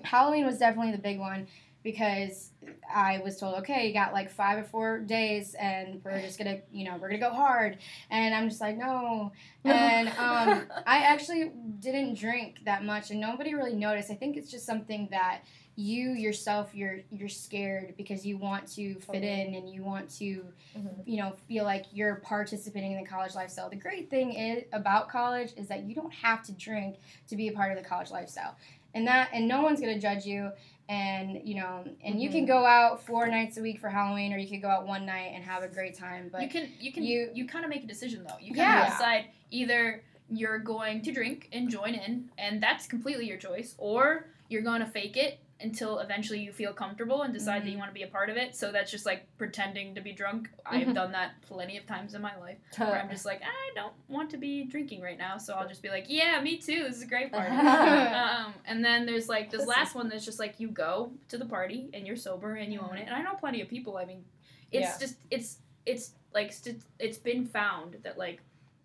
Halloween 0.03 0.45
was 0.45 0.57
definitely 0.59 0.91
the 0.91 0.97
big 0.99 1.19
one 1.19 1.47
because 1.83 2.51
I 2.93 3.19
was 3.23 3.37
told, 3.39 3.55
okay, 3.59 3.87
you 3.87 3.93
got 3.93 4.13
like 4.13 4.29
five 4.29 4.57
or 4.59 4.63
four 4.63 4.99
days, 4.99 5.53
and 5.55 6.01
we're 6.03 6.19
just 6.21 6.37
gonna, 6.37 6.59
you 6.71 6.85
know, 6.85 6.97
we're 6.99 7.09
gonna 7.09 7.19
go 7.19 7.29
hard. 7.31 7.77
And 8.09 8.33
I'm 8.35 8.49
just 8.49 8.61
like, 8.61 8.77
no. 8.77 9.31
And 9.63 10.09
um, 10.09 10.67
I 10.87 10.97
actually 11.03 11.51
didn't 11.79 12.15
drink 12.17 12.59
that 12.65 12.83
much, 12.83 13.11
and 13.11 13.19
nobody 13.19 13.53
really 13.53 13.75
noticed. 13.75 14.11
I 14.11 14.15
think 14.15 14.37
it's 14.37 14.51
just 14.51 14.65
something 14.65 15.07
that 15.11 15.41
you 15.79 16.13
yourself 16.13 16.71
you're 16.73 17.01
you're 17.11 17.29
scared 17.29 17.93
because 17.97 18.25
you 18.25 18.35
want 18.35 18.65
to 18.67 18.95
fit 18.95 19.05
Totally. 19.21 19.41
in 19.41 19.53
and 19.53 19.69
you 19.69 19.83
want 19.83 20.09
to 20.17 20.43
Mhm. 20.75 21.03
you 21.05 21.17
know 21.17 21.35
feel 21.47 21.65
like 21.65 21.85
you're 21.91 22.15
participating 22.15 22.93
in 22.93 22.97
the 23.03 23.07
college 23.07 23.35
lifestyle 23.35 23.69
the 23.69 23.75
great 23.75 24.09
thing 24.09 24.33
is 24.33 24.63
about 24.73 25.07
college 25.07 25.51
is 25.55 25.67
that 25.67 25.83
you 25.83 25.93
don't 25.93 26.11
have 26.11 26.41
to 26.47 26.51
drink 26.53 26.95
to 27.27 27.35
be 27.35 27.47
a 27.49 27.51
part 27.51 27.71
of 27.71 27.77
the 27.77 27.87
college 27.87 28.09
lifestyle 28.09 28.55
and 28.95 29.05
that 29.05 29.29
and 29.33 29.47
no 29.47 29.61
one's 29.61 29.79
going 29.79 29.93
to 29.93 30.01
judge 30.01 30.25
you 30.25 30.49
and 30.89 31.41
you 31.43 31.55
know 31.55 31.83
and 32.03 32.21
you 32.21 32.29
can 32.29 32.43
Mhm. 32.45 32.47
go 32.47 32.65
out 32.65 33.03
four 33.05 33.27
nights 33.27 33.57
a 33.57 33.61
week 33.61 33.79
for 33.79 33.89
halloween 33.89 34.31
or 34.33 34.37
you 34.37 34.47
could 34.47 34.61
go 34.61 34.69
out 34.69 34.87
one 34.87 35.05
night 35.05 35.31
and 35.33 35.43
have 35.43 35.61
a 35.63 35.67
great 35.67 35.93
time 35.95 36.29
but 36.31 36.41
you 36.41 36.47
can 36.47 36.69
you 36.79 36.91
can 36.93 37.03
you- 37.03 37.29
you, 37.33 37.45
kind 37.45 37.65
of 37.65 37.69
make 37.69 37.83
a 37.83 37.87
decision 37.87 38.23
though. 38.27 38.37
You 38.39 38.47
kind 38.53 38.57
Yeah. 38.57 38.85
of 38.87 38.91
decide 38.93 39.25
either 39.51 40.03
you're 40.29 40.59
going 40.59 41.01
to 41.03 41.11
drink 41.11 41.49
and 41.53 41.69
join 41.69 41.93
in, 41.95 42.29
and 42.37 42.61
that's 42.61 42.85
completely 42.85 43.25
your 43.27 43.37
choice, 43.37 43.75
or 43.77 44.27
you're 44.49 44.61
going 44.61 44.81
to 44.81 44.85
fake 44.85 45.15
it 45.15 45.39
until 45.59 45.99
eventually 45.99 46.39
you 46.39 46.51
feel 46.51 46.71
comfortable 46.71 47.23
and 47.23 47.33
decide 47.33 47.63
that 47.63 47.69
you 47.69 47.77
want 47.77 47.89
to 47.89 47.93
be 47.93 48.03
a 48.03 48.07
part 48.07 48.29
of 48.29 48.37
it. 48.37 48.55
So 48.55 48.71
that's 48.71 48.91
just 48.91 49.05
like 49.07 49.25
pretending 49.37 49.95
to 49.95 50.01
be 50.01 50.11
drunk. 50.11 50.49
I've 50.65 50.87
Mhm. 50.89 50.93
done 50.93 51.11
that 51.13 51.41
plenty 51.41 51.77
of 51.77 51.85
times 51.87 52.13
in 52.13 52.21
my 52.21 52.35
life 52.37 52.57
where 52.77 53.01
I'm 53.01 53.09
just 53.09 53.25
like, 53.25 53.41
I 53.41 53.71
don't 53.73 53.93
want 54.07 54.29
to 54.31 54.37
be 54.37 54.65
drinking 54.65 55.01
right 55.01 55.17
now, 55.17 55.37
so 55.39 55.55
I'll 55.55 55.67
just 55.67 55.81
be 55.81 55.89
like, 55.89 56.05
yeah, 56.09 56.39
me 56.41 56.57
too. 56.57 56.83
This 56.83 56.97
is 56.97 57.01
a 57.03 57.07
great 57.07 57.31
party. 57.31 57.49
um, 57.55 58.53
and 58.65 58.85
then 58.85 59.05
there's 59.05 59.27
like 59.29 59.49
this 59.49 59.61
This 59.61 59.67
last 59.67 59.95
one 59.95 60.09
that's 60.09 60.25
just 60.25 60.39
like 60.39 60.59
you 60.59 60.67
go 60.69 61.11
to 61.29 61.37
the 61.37 61.45
party 61.45 61.89
and 61.93 62.05
you're 62.05 62.15
sober 62.15 62.55
and 62.55 62.71
you 62.71 62.79
own 62.79 62.97
it. 62.97 63.05
And 63.07 63.15
I 63.15 63.21
know 63.23 63.33
plenty 63.33 63.61
of 63.61 63.67
people. 63.67 63.97
I 63.97 64.05
mean, 64.05 64.23
it's 64.71 64.81
Yeah. 64.89 64.97
just 64.99 65.15
it's 65.31 65.57
it's 65.85 66.13
like 66.33 66.51
st- 66.51 66.81
it's 66.99 67.17
been 67.17 67.45
found 67.45 67.95
that 68.03 68.17
like 68.17 68.41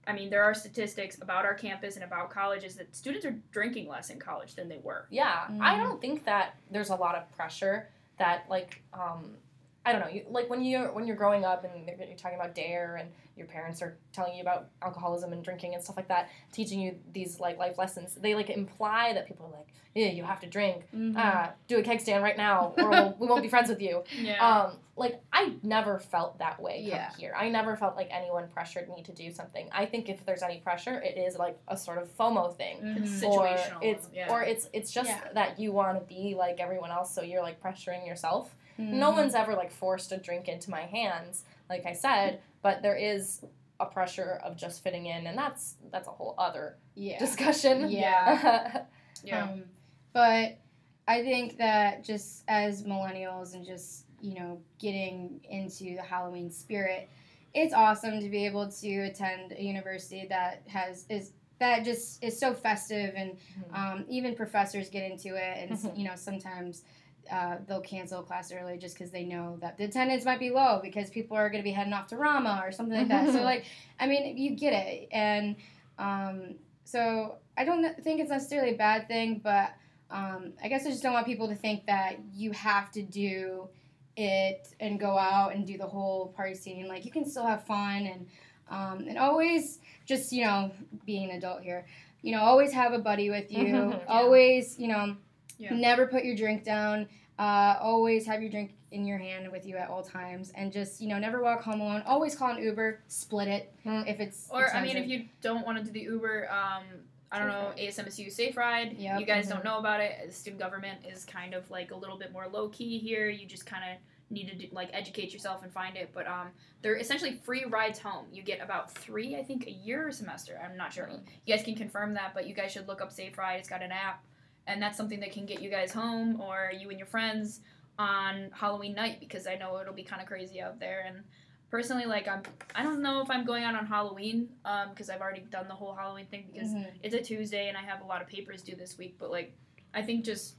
I 0.07 0.12
mean 0.12 0.31
there 0.31 0.43
are 0.43 0.55
statistics 0.55 1.21
about 1.23 1.45
our 1.45 1.55
campus 1.55 1.95
and 1.97 2.05
about 2.05 2.31
colleges 2.31 2.75
that 2.77 2.95
students 2.95 3.25
are 3.25 3.37
drinking 3.53 3.88
less 3.88 4.11
in 4.11 4.19
college 4.19 4.55
than 4.55 4.69
they 4.69 4.79
were. 4.83 5.07
Yeah, 5.11 5.47
I 5.61 5.75
Mhm. 5.75 5.79
don't 5.79 6.01
think 6.01 6.25
that 6.25 6.55
there's 6.71 6.91
a 6.91 6.97
lot 6.97 7.15
of 7.15 7.31
pressure 7.37 7.88
that 8.19 8.49
like 8.49 8.83
um 8.93 9.37
I 9.85 9.92
don't 9.92 10.01
know, 10.01 10.09
you, 10.09 10.23
like 10.31 10.49
when 10.49 10.62
you're 10.64 10.92
when 10.92 11.07
you're 11.07 11.16
growing 11.16 11.45
up 11.45 11.64
and 11.64 11.73
you're 11.87 11.97
you're 12.09 12.16
talking 12.16 12.38
about 12.38 12.55
dare 12.55 12.97
and 12.97 13.11
your 13.37 13.47
parents 13.47 13.83
are 13.83 13.97
telling 14.12 14.35
you 14.35 14.42
about 14.42 14.68
alcoholism 14.81 15.33
and 15.33 15.42
drinking 15.42 15.75
and 15.75 15.83
stuff 15.83 15.97
like 15.97 16.09
that, 16.09 16.29
teaching 16.53 16.79
you 16.81 16.97
these 17.12 17.40
like 17.40 17.59
life 17.59 17.79
lessons. 17.79 18.14
They 18.14 18.35
like 18.35 18.51
imply 18.51 19.12
that 19.14 19.27
people 19.27 19.47
are 19.47 19.59
like, 19.59 19.68
yeah, 19.95 20.07
you 20.09 20.23
have 20.23 20.38
to 20.40 20.47
drink. 20.47 20.85
Mhm. 20.95 21.14
Ah, 21.16 21.53
do 21.66 21.79
a 21.79 21.83
keg 21.83 22.01
stand 22.01 22.23
right 22.23 22.37
now, 22.37 22.75
or 22.79 22.90
we'll, 22.90 23.16
we 23.18 23.27
won't 23.27 23.42
be 23.42 23.49
friends 23.49 23.68
with 23.68 23.81
you. 23.83 24.05
Yeah. 24.21 24.38
Um, 24.47 24.77
like 24.95 25.21
I 25.33 25.55
never 25.64 25.99
felt 25.99 26.38
that 26.38 26.61
way 26.62 26.83
Yeah. 26.85 27.09
come 27.09 27.18
here. 27.18 27.35
I 27.37 27.49
never 27.49 27.77
felt 27.77 27.97
like 27.97 28.09
anyone 28.12 28.47
pressured 28.49 28.88
me 28.88 29.03
to 29.03 29.12
do 29.12 29.33
something. 29.33 29.68
I 29.73 29.87
think 29.87 30.09
if 30.09 30.25
there's 30.27 30.42
any 30.42 30.59
pressure, 30.59 31.01
it 31.01 31.16
is 31.18 31.37
like 31.38 31.59
a 31.66 31.77
sort 31.77 31.99
of 31.99 32.14
FOMO 32.16 32.55
thing. 32.57 32.77
Mhm. 32.83 33.03
Or 33.25 33.47
Situational, 33.47 33.79
it's 33.83 34.09
yeah. 34.14 34.31
or 34.31 34.42
it's 34.45 34.68
it's 34.73 34.92
just 34.92 35.09
Yeah. 35.11 35.21
that 35.35 35.59
you 35.59 35.73
want 35.73 35.99
to 35.99 36.05
be 36.05 36.35
like 36.38 36.61
everyone 36.61 36.90
else, 36.92 37.12
so 37.12 37.23
you're 37.23 37.42
like 37.42 37.61
pressuring 37.61 38.07
yourself. 38.07 38.55
No 38.79 39.11
Mhm. 39.13 39.17
one's 39.17 39.35
ever 39.35 39.55
like 39.55 39.71
forced 39.71 40.13
a 40.13 40.17
drink 40.17 40.49
into 40.49 40.71
my 40.71 40.83
hands, 40.83 41.45
like 41.69 41.87
I 41.87 41.93
said, 41.93 42.41
but 42.63 42.83
there 42.83 42.97
is 42.97 43.45
a 43.81 43.87
pressure 43.87 44.41
of 44.45 44.57
just 44.57 44.83
fitting 44.83 45.07
in, 45.07 45.27
and 45.27 45.37
that's 45.37 45.77
that's 45.91 46.07
a 46.09 46.11
whole 46.13 46.35
other 46.39 46.77
yeah. 46.95 47.19
discussion. 47.19 47.89
Yeah. 47.91 48.85
Yeah. 49.25 49.45
Um, 49.45 49.65
but 50.13 50.59
I 51.07 51.23
think 51.23 51.59
that 51.59 52.03
just 52.03 52.43
as 52.49 52.83
millennials 52.83 53.55
and 53.55 53.65
just, 53.65 54.07
you 54.21 54.35
know, 54.35 54.61
getting 54.81 55.41
into 55.49 55.95
the 55.95 56.03
Halloween 56.03 56.51
spirit, 56.51 57.09
it's 57.55 57.73
awesome 57.73 58.19
to 58.21 58.29
be 58.29 58.45
able 58.47 58.69
to 58.69 59.01
attend 59.03 59.53
a 59.53 59.63
university 59.63 60.27
that 60.29 60.63
has 60.67 61.07
is 61.09 61.33
that 61.61 61.85
just 61.85 62.25
is 62.25 62.37
so 62.37 62.53
festive 62.53 63.15
and 63.15 63.37
Mhm. 63.37 63.77
um, 63.79 64.05
even 64.09 64.35
professors 64.35 64.89
get 64.89 65.09
into 65.09 65.37
it 65.37 65.59
and 65.71 65.79
Mhm. 65.79 65.97
you 65.97 66.05
know 66.05 66.17
sometimes 66.17 66.83
uh, 67.31 67.57
they'll 67.67 67.81
cancel 67.81 68.21
a 68.21 68.23
class 68.23 68.53
early 68.53 68.79
just 68.79 68.97
because 68.97 69.11
they 69.11 69.25
know 69.25 69.57
that 69.61 69.79
the 69.79 69.85
attendance 69.85 70.25
might 70.25 70.41
be 70.41 70.51
low 70.51 70.81
because 70.83 71.11
people 71.11 71.37
are 71.37 71.49
going 71.51 71.63
to 71.63 71.65
be 71.65 71.73
heading 71.73 71.93
off 71.93 72.09
to 72.09 72.17
Rama 72.17 72.63
or 72.65 72.73
something 72.73 72.97
like 72.97 73.09
that. 73.09 73.33
so 73.33 73.41
like, 73.43 73.65
I 74.01 74.07
mean, 74.07 74.37
you 74.37 74.57
get 74.57 74.73
it, 74.73 75.09
and 75.13 75.57
um, 75.99 76.57
so 76.85 77.37
I 77.57 77.65
don't 77.65 78.03
think 78.03 78.21
it's 78.21 78.31
necessarily 78.31 78.75
a 78.75 78.77
bad 78.77 79.09
thing, 79.09 79.41
but 79.43 79.73
um, 80.11 80.53
I 80.63 80.69
guess 80.69 80.87
I 80.87 80.91
just 80.91 81.03
don't 81.03 81.13
want 81.13 81.27
people 81.27 81.49
to 81.49 81.55
think 81.55 81.87
that 81.87 82.19
you 82.35 82.53
have 82.53 82.91
to 82.93 83.03
do 83.03 83.69
it 84.17 84.69
and 84.79 85.01
go 85.01 85.17
out 85.17 85.55
and 85.55 85.67
do 85.67 85.79
the 85.79 85.87
whole 85.87 86.29
party 86.37 86.55
scene. 86.55 86.87
Like 86.89 87.05
you 87.05 87.11
can 87.11 87.29
still 87.29 87.47
have 87.47 87.67
fun 87.67 88.07
and 88.07 88.27
um, 88.69 89.07
and 89.09 89.19
always 89.19 89.79
just 90.07 90.33
you 90.33 90.45
know 90.45 90.73
being 91.07 91.31
an 91.31 91.37
adult 91.37 91.63
here. 91.63 91.87
You 92.23 92.33
know, 92.33 92.43
always 92.43 92.73
have 92.73 92.93
a 92.93 92.99
buddy 92.99 93.31
with 93.31 93.51
you. 93.51 93.67
Yeah. 93.67 93.99
Always, 94.07 94.79
you 94.79 94.87
know, 94.87 95.17
Yeah. 95.62 95.75
never 95.75 96.07
put 96.07 96.25
your 96.25 96.37
drink 96.37 96.64
down. 96.64 97.09
Uh, 97.38 97.77
always 97.81 98.27
have 98.27 98.42
your 98.42 98.51
drink 98.51 98.75
in 98.90 99.07
your 99.07 99.18
hand 99.18 99.51
with 99.51 99.64
you 99.66 99.77
at 99.77 99.88
all 99.88 100.03
times, 100.03 100.53
and 100.55 100.70
just 100.72 101.01
you 101.01 101.09
know, 101.09 101.18
never 101.18 101.42
walk 101.42 101.62
home 101.62 101.81
alone. 101.81 102.03
Always 102.07 102.35
call 102.35 102.51
an 102.57 102.62
Uber. 102.62 103.01
Split 103.09 103.48
it 103.48 103.72
Mm. 103.87 104.07
if 104.07 104.20
it's 104.20 104.48
Or 104.51 104.72
I 104.75 104.83
mean, 104.83 104.96
if 104.96 105.09
you 105.09 105.27
don't 105.40 105.64
want 105.66 105.79
to 105.79 105.85
do 105.85 105.90
the 105.90 106.01
Uber, 106.03 106.48
um, 106.51 106.85
I 107.31 107.38
don't 107.38 107.48
know, 107.48 107.72
ASMSU 107.79 108.31
Safe 108.31 108.57
Ride. 108.57 108.92
Yep. 108.98 109.20
You 109.20 109.25
guys 109.27 109.46
Mhm. 109.46 109.51
don't 109.51 109.64
know 109.64 109.79
about 109.79 110.01
it. 110.01 110.27
The 110.27 110.33
student 110.33 110.61
government 110.61 111.07
is 111.07 111.25
kind 111.25 111.55
of 111.55 111.70
like 111.70 111.90
a 111.90 111.96
little 111.96 112.18
bit 112.18 112.31
more 112.33 112.46
low 112.46 112.68
key 112.68 112.98
here. 112.98 113.31
You 113.31 113.46
just 113.46 113.64
kind 113.64 113.83
of 113.90 113.96
need 114.31 114.48
to 114.51 114.55
do, 114.55 114.68
like 114.70 114.90
educate 114.92 115.33
yourself 115.33 115.62
and 115.62 115.72
find 115.72 115.96
it. 115.96 116.11
But 116.12 116.27
um, 116.27 116.48
they're 116.83 116.96
essentially 116.96 117.33
free 117.37 117.64
rides 117.64 117.98
home. 117.98 118.27
You 118.31 118.42
get 118.42 118.61
about 118.61 118.92
three, 118.92 119.37
I 119.37 119.42
think, 119.42 119.66
a 119.66 119.70
year 119.70 120.07
or 120.07 120.12
semester. 120.12 120.61
I'm 120.62 120.77
not 120.77 120.92
sure. 120.92 121.09
You 121.46 121.57
guys 121.57 121.64
can 121.64 121.75
confirm 121.75 122.12
that, 122.14 122.35
but 122.35 122.46
you 122.46 122.55
guys 122.55 122.70
should 122.72 122.87
look 122.88 123.01
up 123.01 123.11
Safe 123.11 123.37
Ride. 123.38 123.57
It's 123.61 123.68
got 123.68 123.83
an 123.83 123.92
app, 123.92 124.22
and 124.66 124.81
that's 124.83 124.96
something 124.96 125.20
that 125.20 125.33
can 125.33 125.46
get 125.46 125.61
you 125.61 125.70
guys 125.70 125.92
home 125.92 126.40
or 126.40 126.70
you 126.79 126.90
and 126.90 126.98
your 126.98 127.07
friends 127.09 127.61
on 127.98 128.51
Halloween 128.55 128.94
night 128.94 129.20
because 129.20 129.46
I 129.46 129.57
know 129.57 129.79
it'll 129.81 129.92
be 129.94 130.03
kind 130.05 130.22
of 130.22 130.29
crazy 130.29 130.61
out 130.61 130.79
there. 130.81 131.05
And 131.07 131.22
personally, 131.70 132.05
like 132.07 132.29
I'm, 132.29 132.42
I 132.75 132.83
don't 132.83 133.03
know 133.03 133.20
if 133.22 133.31
I'm 133.31 133.44
going 133.44 133.64
out 133.64 133.75
on 133.75 133.87
Halloween 133.87 134.48
um 134.64 134.90
because 134.90 135.11
I've 135.11 135.20
already 135.20 135.42
done 135.51 135.68
the 135.68 135.75
whole 135.75 135.94
Halloween 135.94 136.27
thing 136.27 136.48
because 136.53 136.68
Mhm. 136.70 136.87
it's 137.03 137.14
a 137.14 137.20
Tuesday 137.20 137.68
and 137.68 137.77
I 137.77 137.83
have 137.83 138.01
a 138.03 138.05
lot 138.07 138.22
of 138.22 138.29
papers 138.29 138.62
due 138.62 138.77
this 138.77 138.96
week. 138.98 139.16
But 139.18 139.31
like, 139.31 139.53
I 139.94 140.03
think 140.03 140.25
just 140.25 140.57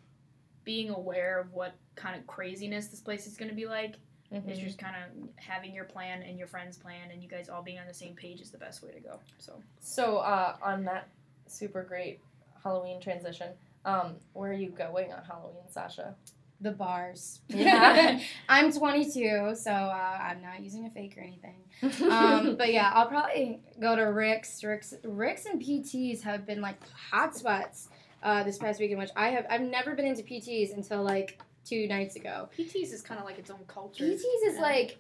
being 0.64 0.90
aware 0.92 1.40
of 1.40 1.52
what 1.54 1.74
kind 1.96 2.16
of 2.20 2.26
craziness 2.28 2.88
this 2.88 3.02
place 3.02 3.28
is 3.28 3.36
going 3.36 3.50
to 3.50 3.56
be 3.56 3.66
like 3.66 3.96
Mhm. 4.32 4.50
is 4.50 4.58
just 4.60 4.80
kind 4.80 4.96
of 4.96 5.30
having 5.36 5.74
your 5.76 5.86
plan 5.86 6.24
and 6.24 6.38
your 6.40 6.48
friends' 6.48 6.78
plan 6.78 7.12
and 7.12 7.22
you 7.22 7.30
guys 7.30 7.50
all 7.50 7.62
being 7.62 7.80
on 7.80 7.86
the 7.88 7.94
same 7.94 8.16
page 8.16 8.42
is 8.42 8.50
the 8.52 8.58
best 8.58 8.82
way 8.82 8.92
to 8.92 9.00
go. 9.00 9.20
So. 9.38 9.62
So, 9.80 10.18
uh, 10.20 10.58
on 10.62 10.84
that 10.86 11.10
super 11.48 11.84
great 11.84 12.20
Halloween 12.64 13.00
transition, 13.02 13.54
um, 13.86 14.16
where 14.34 14.52
are 14.52 14.54
you 14.56 14.70
going 14.70 15.12
on 15.14 15.24
Halloween, 15.24 15.64
Sasha? 15.70 16.16
the 16.62 16.72
bars. 16.72 17.42
Yeah. 17.50 18.22
I'm 18.48 18.72
22, 18.72 19.54
so 19.56 19.70
uh, 19.70 20.18
I'm 20.22 20.42
not 20.42 20.62
using 20.64 20.86
a 20.86 20.90
fake 20.92 21.18
or 21.18 21.22
anything. 21.22 21.58
Um, 22.10 22.56
but 22.56 22.72
yeah, 22.72 22.90
I'll 22.94 23.08
probably 23.10 23.60
go 23.82 23.98
to 23.98 24.04
Rick's. 24.04 24.64
Rick's, 24.64 24.94
Rick's 25.04 25.46
and 25.46 25.62
PTs 25.62 26.22
have 26.22 26.46
been 26.46 26.62
like 26.62 26.78
hotspots 27.12 27.90
uh, 28.22 28.44
this 28.44 28.58
past 28.58 28.80
weekend, 28.80 29.00
which 29.00 29.10
I 29.18 29.30
have. 29.32 29.46
I've 29.50 29.60
never 29.62 29.94
been 29.94 30.06
into 30.06 30.24
PTs 30.24 30.74
until 30.74 31.04
like 31.04 31.42
two 31.66 31.86
nights 31.88 32.16
ago. 32.16 32.48
PTs 32.58 32.94
is 32.94 33.02
kind 33.02 33.20
of 33.20 33.26
like 33.26 33.40
its 33.40 33.50
own 33.50 33.60
culture. 33.68 34.06
PTs 34.06 34.16
is 34.46 34.56
Yeah. 34.56 34.62
like 34.62 35.00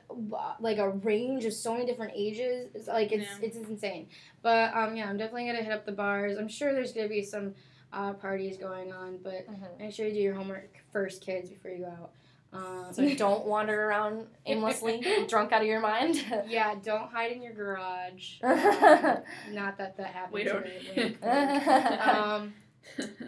like 0.60 0.80
a 0.80 0.89
range 0.89 1.46
of 1.46 1.54
so 1.54 1.74
many 1.74 1.86
different 1.86 2.12
ages. 2.13 2.72
It's 2.74 2.88
like 2.89 3.13
it's 3.13 3.24
Yeah. 3.39 3.46
it's 3.48 3.56
insane. 3.58 4.08
But 4.41 4.74
um, 4.76 4.98
yeah, 4.98 5.08
I'm 5.08 5.17
definitely 5.17 5.46
gonna 5.46 5.63
hit 5.63 5.72
up 5.72 5.86
the 5.86 5.91
bars. 5.93 6.38
I'm 6.38 6.50
sure 6.50 6.74
there's 6.74 6.91
gonna 6.91 7.08
be 7.08 7.24
some 7.24 7.54
uh, 7.93 8.13
parties 8.13 8.58
going 8.58 8.91
on, 8.91 9.17
but 9.23 9.47
Mhm. 9.47 9.79
make 9.79 9.93
sure 9.93 10.08
you 10.08 10.13
do 10.13 10.19
your 10.19 10.34
homework 10.34 10.77
first, 10.91 11.21
kids, 11.21 11.49
before 11.49 11.71
you 11.71 11.86
go 11.86 11.86
out. 11.91 12.12
Um, 12.53 12.93
So 12.93 13.15
don't 13.15 13.45
wander 13.45 13.86
around 13.86 14.27
aimlessly, 14.45 15.03
drunk 15.27 15.51
out 15.51 15.62
of 15.62 15.67
your 15.67 15.79
mind. 15.79 16.23
yeah, 16.47 16.75
don't 16.84 17.10
hide 17.12 17.32
in 17.32 17.41
your 17.41 17.53
garage. 17.53 18.38
Um, 18.43 19.23
not 19.51 19.77
that 19.77 19.97
that 19.97 20.08
happens. 20.08 20.34
We 20.34 20.43
don't- 20.43 20.65
here, 20.65 20.93
wink, 20.95 21.17
wink. 21.21 21.27
um, 22.08 22.53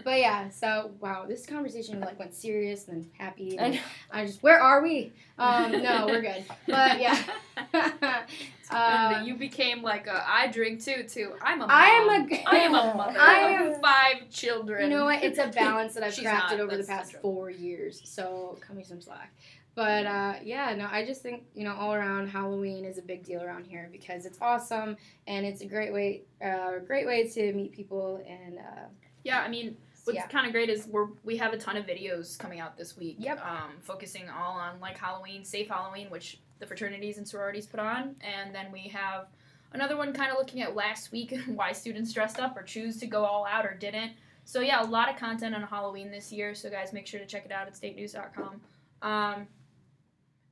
but 0.04 0.20
yeah, 0.20 0.50
so 0.50 0.92
wow, 1.00 1.26
this 1.28 1.46
conversation 1.46 2.00
like 2.02 2.20
went 2.20 2.34
serious 2.34 2.88
and 2.88 3.04
then 3.04 3.12
happy. 3.18 3.58
I 3.58 3.64
And 3.64 3.74
know. 3.76 3.82
I 4.12 4.26
just, 4.26 4.44
where 4.44 4.60
are 4.60 4.82
we? 4.84 5.14
Um, 5.40 5.72
no, 5.82 6.06
we're 6.08 6.22
good. 6.22 6.44
But 6.68 7.00
yeah, 7.00 7.18
and 8.72 9.16
uh, 9.16 9.20
you 9.26 9.36
became 9.36 9.82
like 9.82 10.08
a 10.08 10.24
I 10.28 10.48
drink 10.48 10.84
too 10.84 11.04
too. 11.08 11.34
I'm 11.42 11.62
a 11.62 11.68
mom. 11.68 11.70
I 11.72 11.88
am 11.88 12.10
a- 12.32 12.44
I 12.48 12.56
am 12.58 12.74
a 12.76 12.94
mother 12.96 13.20
I 13.20 13.34
am- 13.40 13.82
five 13.82 14.30
children. 14.30 14.90
you 14.90 14.98
know 14.98 15.06
what? 15.06 15.24
It's 15.24 15.40
a 15.40 15.48
balance 15.56 15.94
that 15.94 16.04
I've 16.04 16.14
crafted 16.14 16.58
not, 16.58 16.60
over 16.60 16.78
the 16.78 16.84
past 16.84 17.14
four 17.22 17.50
years. 17.50 18.02
So 18.06 18.58
cut 18.62 18.76
me 18.76 18.84
some 18.84 19.02
slack. 19.02 19.34
But 19.76 20.06
uh, 20.06 20.36
yeah, 20.42 20.74
no, 20.74 20.88
I 20.90 21.06
just 21.06 21.22
think 21.22 21.44
you 21.54 21.66
know 21.66 21.76
all 21.76 21.94
around 21.94 22.28
Halloween 22.30 22.86
is 22.86 22.98
a 22.98 23.02
big 23.02 23.24
deal 23.24 23.42
around 23.44 23.66
here 23.66 23.90
because 23.92 24.26
it's 24.26 24.38
awesome 24.42 24.96
and 25.28 25.46
it's 25.46 25.62
a 25.62 25.66
great 25.66 25.92
way, 25.92 26.22
uh, 26.44 26.80
great 26.86 27.06
way 27.06 27.28
to 27.28 27.52
meet 27.54 27.74
people 27.74 28.24
and 28.28 28.58
uh, 28.58 28.88
Yeah, 29.26 29.42
I 29.42 29.50
mean, 29.50 29.76
what's 30.06 30.16
yeah. 30.16 30.28
kind 30.28 30.46
of 30.48 30.54
great 30.54 30.70
is 30.70 30.88
we're 30.88 31.08
we 31.26 31.36
have 31.38 31.52
a 31.52 31.58
ton 31.58 31.76
of 31.76 31.86
videos 31.86 32.40
coming 32.40 32.62
out 32.62 32.78
this 32.78 32.96
week. 32.96 33.18
Yep. 33.20 33.46
Um, 33.46 33.72
focusing 33.82 34.30
all 34.30 34.54
on 34.54 34.80
like 34.80 34.98
Halloween, 34.98 35.44
safe 35.44 35.68
Halloween, 35.68 36.10
which 36.10 36.40
the 36.60 36.66
fraternities 36.66 37.18
and 37.18 37.28
sororities 37.28 37.66
put 37.66 37.80
on, 37.80 38.16
and 38.22 38.54
then 38.54 38.72
we 38.72 38.88
have 38.90 39.28
another 39.74 39.98
one 39.98 40.14
kind 40.14 40.32
of 40.32 40.38
looking 40.38 40.62
at 40.62 40.76
last 40.76 41.12
week 41.12 41.32
and 41.32 41.46
why 41.58 41.72
students 41.72 42.14
dressed 42.14 42.40
up 42.40 42.58
or 42.58 42.64
choose 42.64 42.98
to 42.98 43.08
go 43.08 43.26
all 43.26 43.46
out 43.46 43.66
or 43.66 43.74
didn't. 43.74 44.14
So 44.46 44.62
yeah, 44.62 44.82
a 44.82 44.86
lot 44.86 45.10
of 45.10 45.18
content 45.18 45.56
on 45.56 45.64
Halloween 45.64 46.12
this 46.12 46.32
year. 46.32 46.56
So 46.56 46.70
guys, 46.70 46.94
make 46.94 47.08
sure 47.08 47.20
to 47.20 47.26
check 47.26 47.46
it 47.46 47.52
out 47.52 47.68
at 47.68 47.74
statenews.com. 47.74 48.62
Um, 49.02 49.48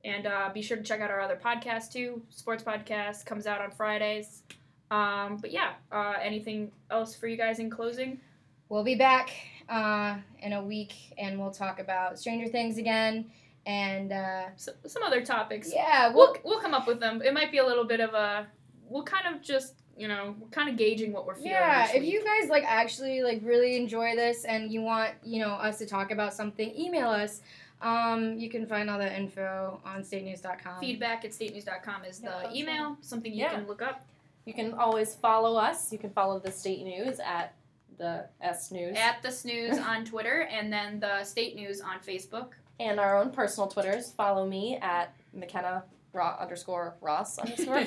and 0.04 0.26
uh, 0.26 0.50
be 0.52 0.60
sure 0.60 0.76
to 0.76 0.82
check 0.82 1.00
out 1.00 1.10
our 1.10 1.20
other 1.20 1.38
podcast 1.42 1.92
too. 1.92 2.20
Sports 2.30 2.62
podcast 2.62 3.24
comes 3.24 3.46
out 3.46 3.60
on 3.60 3.70
Fridays. 3.70 4.42
Um, 4.90 5.38
but 5.40 5.50
yeah, 5.50 5.72
uh, 5.90 6.14
anything 6.20 6.70
else 6.90 7.14
for 7.14 7.26
you 7.26 7.36
guys 7.36 7.58
in 7.58 7.70
closing? 7.70 8.20
We'll 8.68 8.84
be 8.84 8.96
back 8.96 9.30
uh, 9.68 10.16
in 10.40 10.52
a 10.52 10.62
week 10.62 10.92
and 11.16 11.38
we'll 11.38 11.50
talk 11.50 11.78
about 11.78 12.18
Stranger 12.18 12.48
Things 12.48 12.78
again. 12.78 13.30
And 13.66 14.12
uh, 14.12 14.46
So, 14.56 14.72
some 14.86 15.02
other 15.02 15.24
topics. 15.24 15.72
yeah, 15.72 16.08
we'll, 16.12 16.32
We'll 16.32 16.36
we'll 16.56 16.60
come 16.60 16.74
up 16.74 16.86
with 16.86 17.00
them. 17.00 17.22
It 17.22 17.32
might 17.32 17.50
be 17.50 17.58
a 17.58 17.66
little 17.66 17.84
bit 17.84 18.00
of 18.00 18.12
a. 18.14 18.46
We'll 18.88 19.02
kind 19.04 19.34
of 19.34 19.40
just 19.42 19.74
you 19.96 20.08
know 20.08 20.34
we're 20.40 20.48
kind 20.48 20.68
of 20.68 20.76
gauging 20.76 21.12
what 21.12 21.24
we're 21.26 21.34
feeling. 21.36 21.52
yeah, 21.52 21.88
if 21.94 22.02
you 22.04 22.22
guys 22.24 22.50
like 22.50 22.64
actually 22.66 23.22
like 23.22 23.40
really 23.42 23.76
enjoy 23.76 24.16
this 24.16 24.44
and 24.44 24.70
you 24.72 24.82
want 24.82 25.12
you 25.22 25.40
know 25.40 25.50
us 25.52 25.78
to 25.78 25.86
talk 25.86 26.10
about 26.10 26.34
something, 26.34 26.76
email 26.78 27.08
us. 27.08 27.40
Um, 27.80 28.38
you 28.38 28.48
can 28.48 28.66
find 28.66 28.88
all 28.88 28.98
that 28.98 29.12
info 29.18 29.80
on 29.84 30.02
statenews.com. 30.02 30.80
feedback 30.80 31.24
at 31.24 31.32
statenews.com 31.32 32.04
is 32.04 32.20
Yeah, 32.22 32.42
the 32.42 32.56
email. 32.56 32.96
Something 33.02 33.32
you 33.32 33.40
Yeah. 33.40 33.54
can 33.54 33.66
look 33.66 33.82
up 33.82 34.06
You 34.46 34.54
can 34.54 34.74
always 34.74 35.14
follow 35.14 35.56
us. 35.56 35.92
You 35.92 35.98
can 35.98 36.10
follow 36.10 36.38
the 36.38 36.50
state 36.52 36.82
news 36.82 37.18
at 37.20 37.54
the 37.98 38.26
S 38.40 38.70
News 38.72 38.96
at 38.96 39.22
the 39.22 39.30
snooze 39.30 39.78
on 39.78 40.04
Twitter 40.04 40.42
and 40.50 40.72
then 40.72 40.98
the 41.00 41.24
state 41.24 41.56
news 41.56 41.80
on 41.80 41.98
Facebook. 42.00 42.52
And 42.80 42.98
our 42.98 43.18
own 43.20 43.30
personal 43.30 43.68
Twitters. 43.68 44.12
Follow 44.12 44.46
me 44.46 44.78
at 44.82 45.14
McKenna 45.32 45.84
Raw 46.12 46.36
underscore 46.40 46.96
Ross 47.00 47.38
underscore. 47.38 47.76
I 47.78 47.86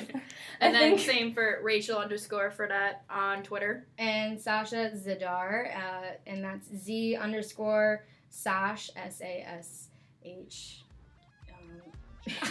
And 0.60 0.74
then 0.74 0.96
think- 0.96 1.00
same 1.08 1.32
for 1.32 1.60
Rachel 1.62 1.98
underscore 1.98 2.50
Fradette 2.56 2.96
on 3.10 3.42
Twitter. 3.42 3.86
and 3.98 4.40
Sasha 4.40 4.90
Zidar, 4.94 5.74
uh, 5.76 6.06
and 6.26 6.42
that's 6.44 6.68
Z 6.76 7.16
underscore 7.16 8.04
Sash 8.30 8.90
S 8.96 9.20
A 9.22 9.44
S 9.48 9.88
H. 10.24 10.82
Um, 11.50 11.82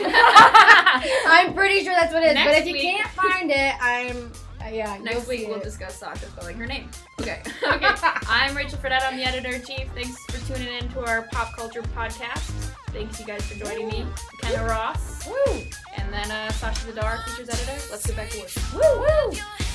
I'm 1.27 1.53
pretty 1.53 1.83
sure 1.83 1.93
that's 1.93 2.13
what 2.13 2.23
it 2.23 2.35
is. 2.37 2.43
but 2.43 2.55
if 2.55 2.65
you 2.65 2.73
week- 2.73 2.81
can't 2.81 3.09
find 3.11 3.51
it, 3.51 3.73
I'm 3.81 4.31
yeah. 4.73 4.95
you'll 4.95 5.03
Next 5.05 5.27
week 5.27 5.47
we'll 5.47 5.57
it. 5.57 5.63
discuss 5.63 5.95
Sasha 5.95 6.25
spelling 6.27 6.57
her 6.57 6.65
name. 6.65 6.89
Okay. 7.21 7.41
Okay. 7.63 7.87
I'm 8.29 8.57
Rachel 8.57 8.77
Fradette. 8.79 9.03
I'm 9.03 9.15
the 9.15 9.23
editor 9.23 9.55
in 9.55 9.63
chief. 9.63 9.89
Thanks 9.95 10.21
for 10.25 10.53
tuning 10.53 10.73
in 10.73 10.89
to 10.89 11.05
our 11.05 11.23
pop 11.31 11.55
culture 11.55 11.81
podcast. 11.81 12.51
Thanks 12.87 13.19
you 13.21 13.25
guys 13.25 13.41
for 13.43 13.57
joining 13.57 13.87
me. 13.87 14.05
Kenna 14.41 14.67
Ross. 14.67 15.25
Woo! 15.25 15.61
And 15.95 16.11
then 16.11 16.29
uh, 16.29 16.51
Sasha 16.51 16.91
Zidar, 16.91 17.23
features 17.23 17.47
editor. 17.47 17.79
Let's 17.89 18.05
get 18.05 18.17
back 18.17 18.29
to 18.31 18.39
work. 18.39 18.51
Woo! 18.73 19.31
Woo! 19.31 19.66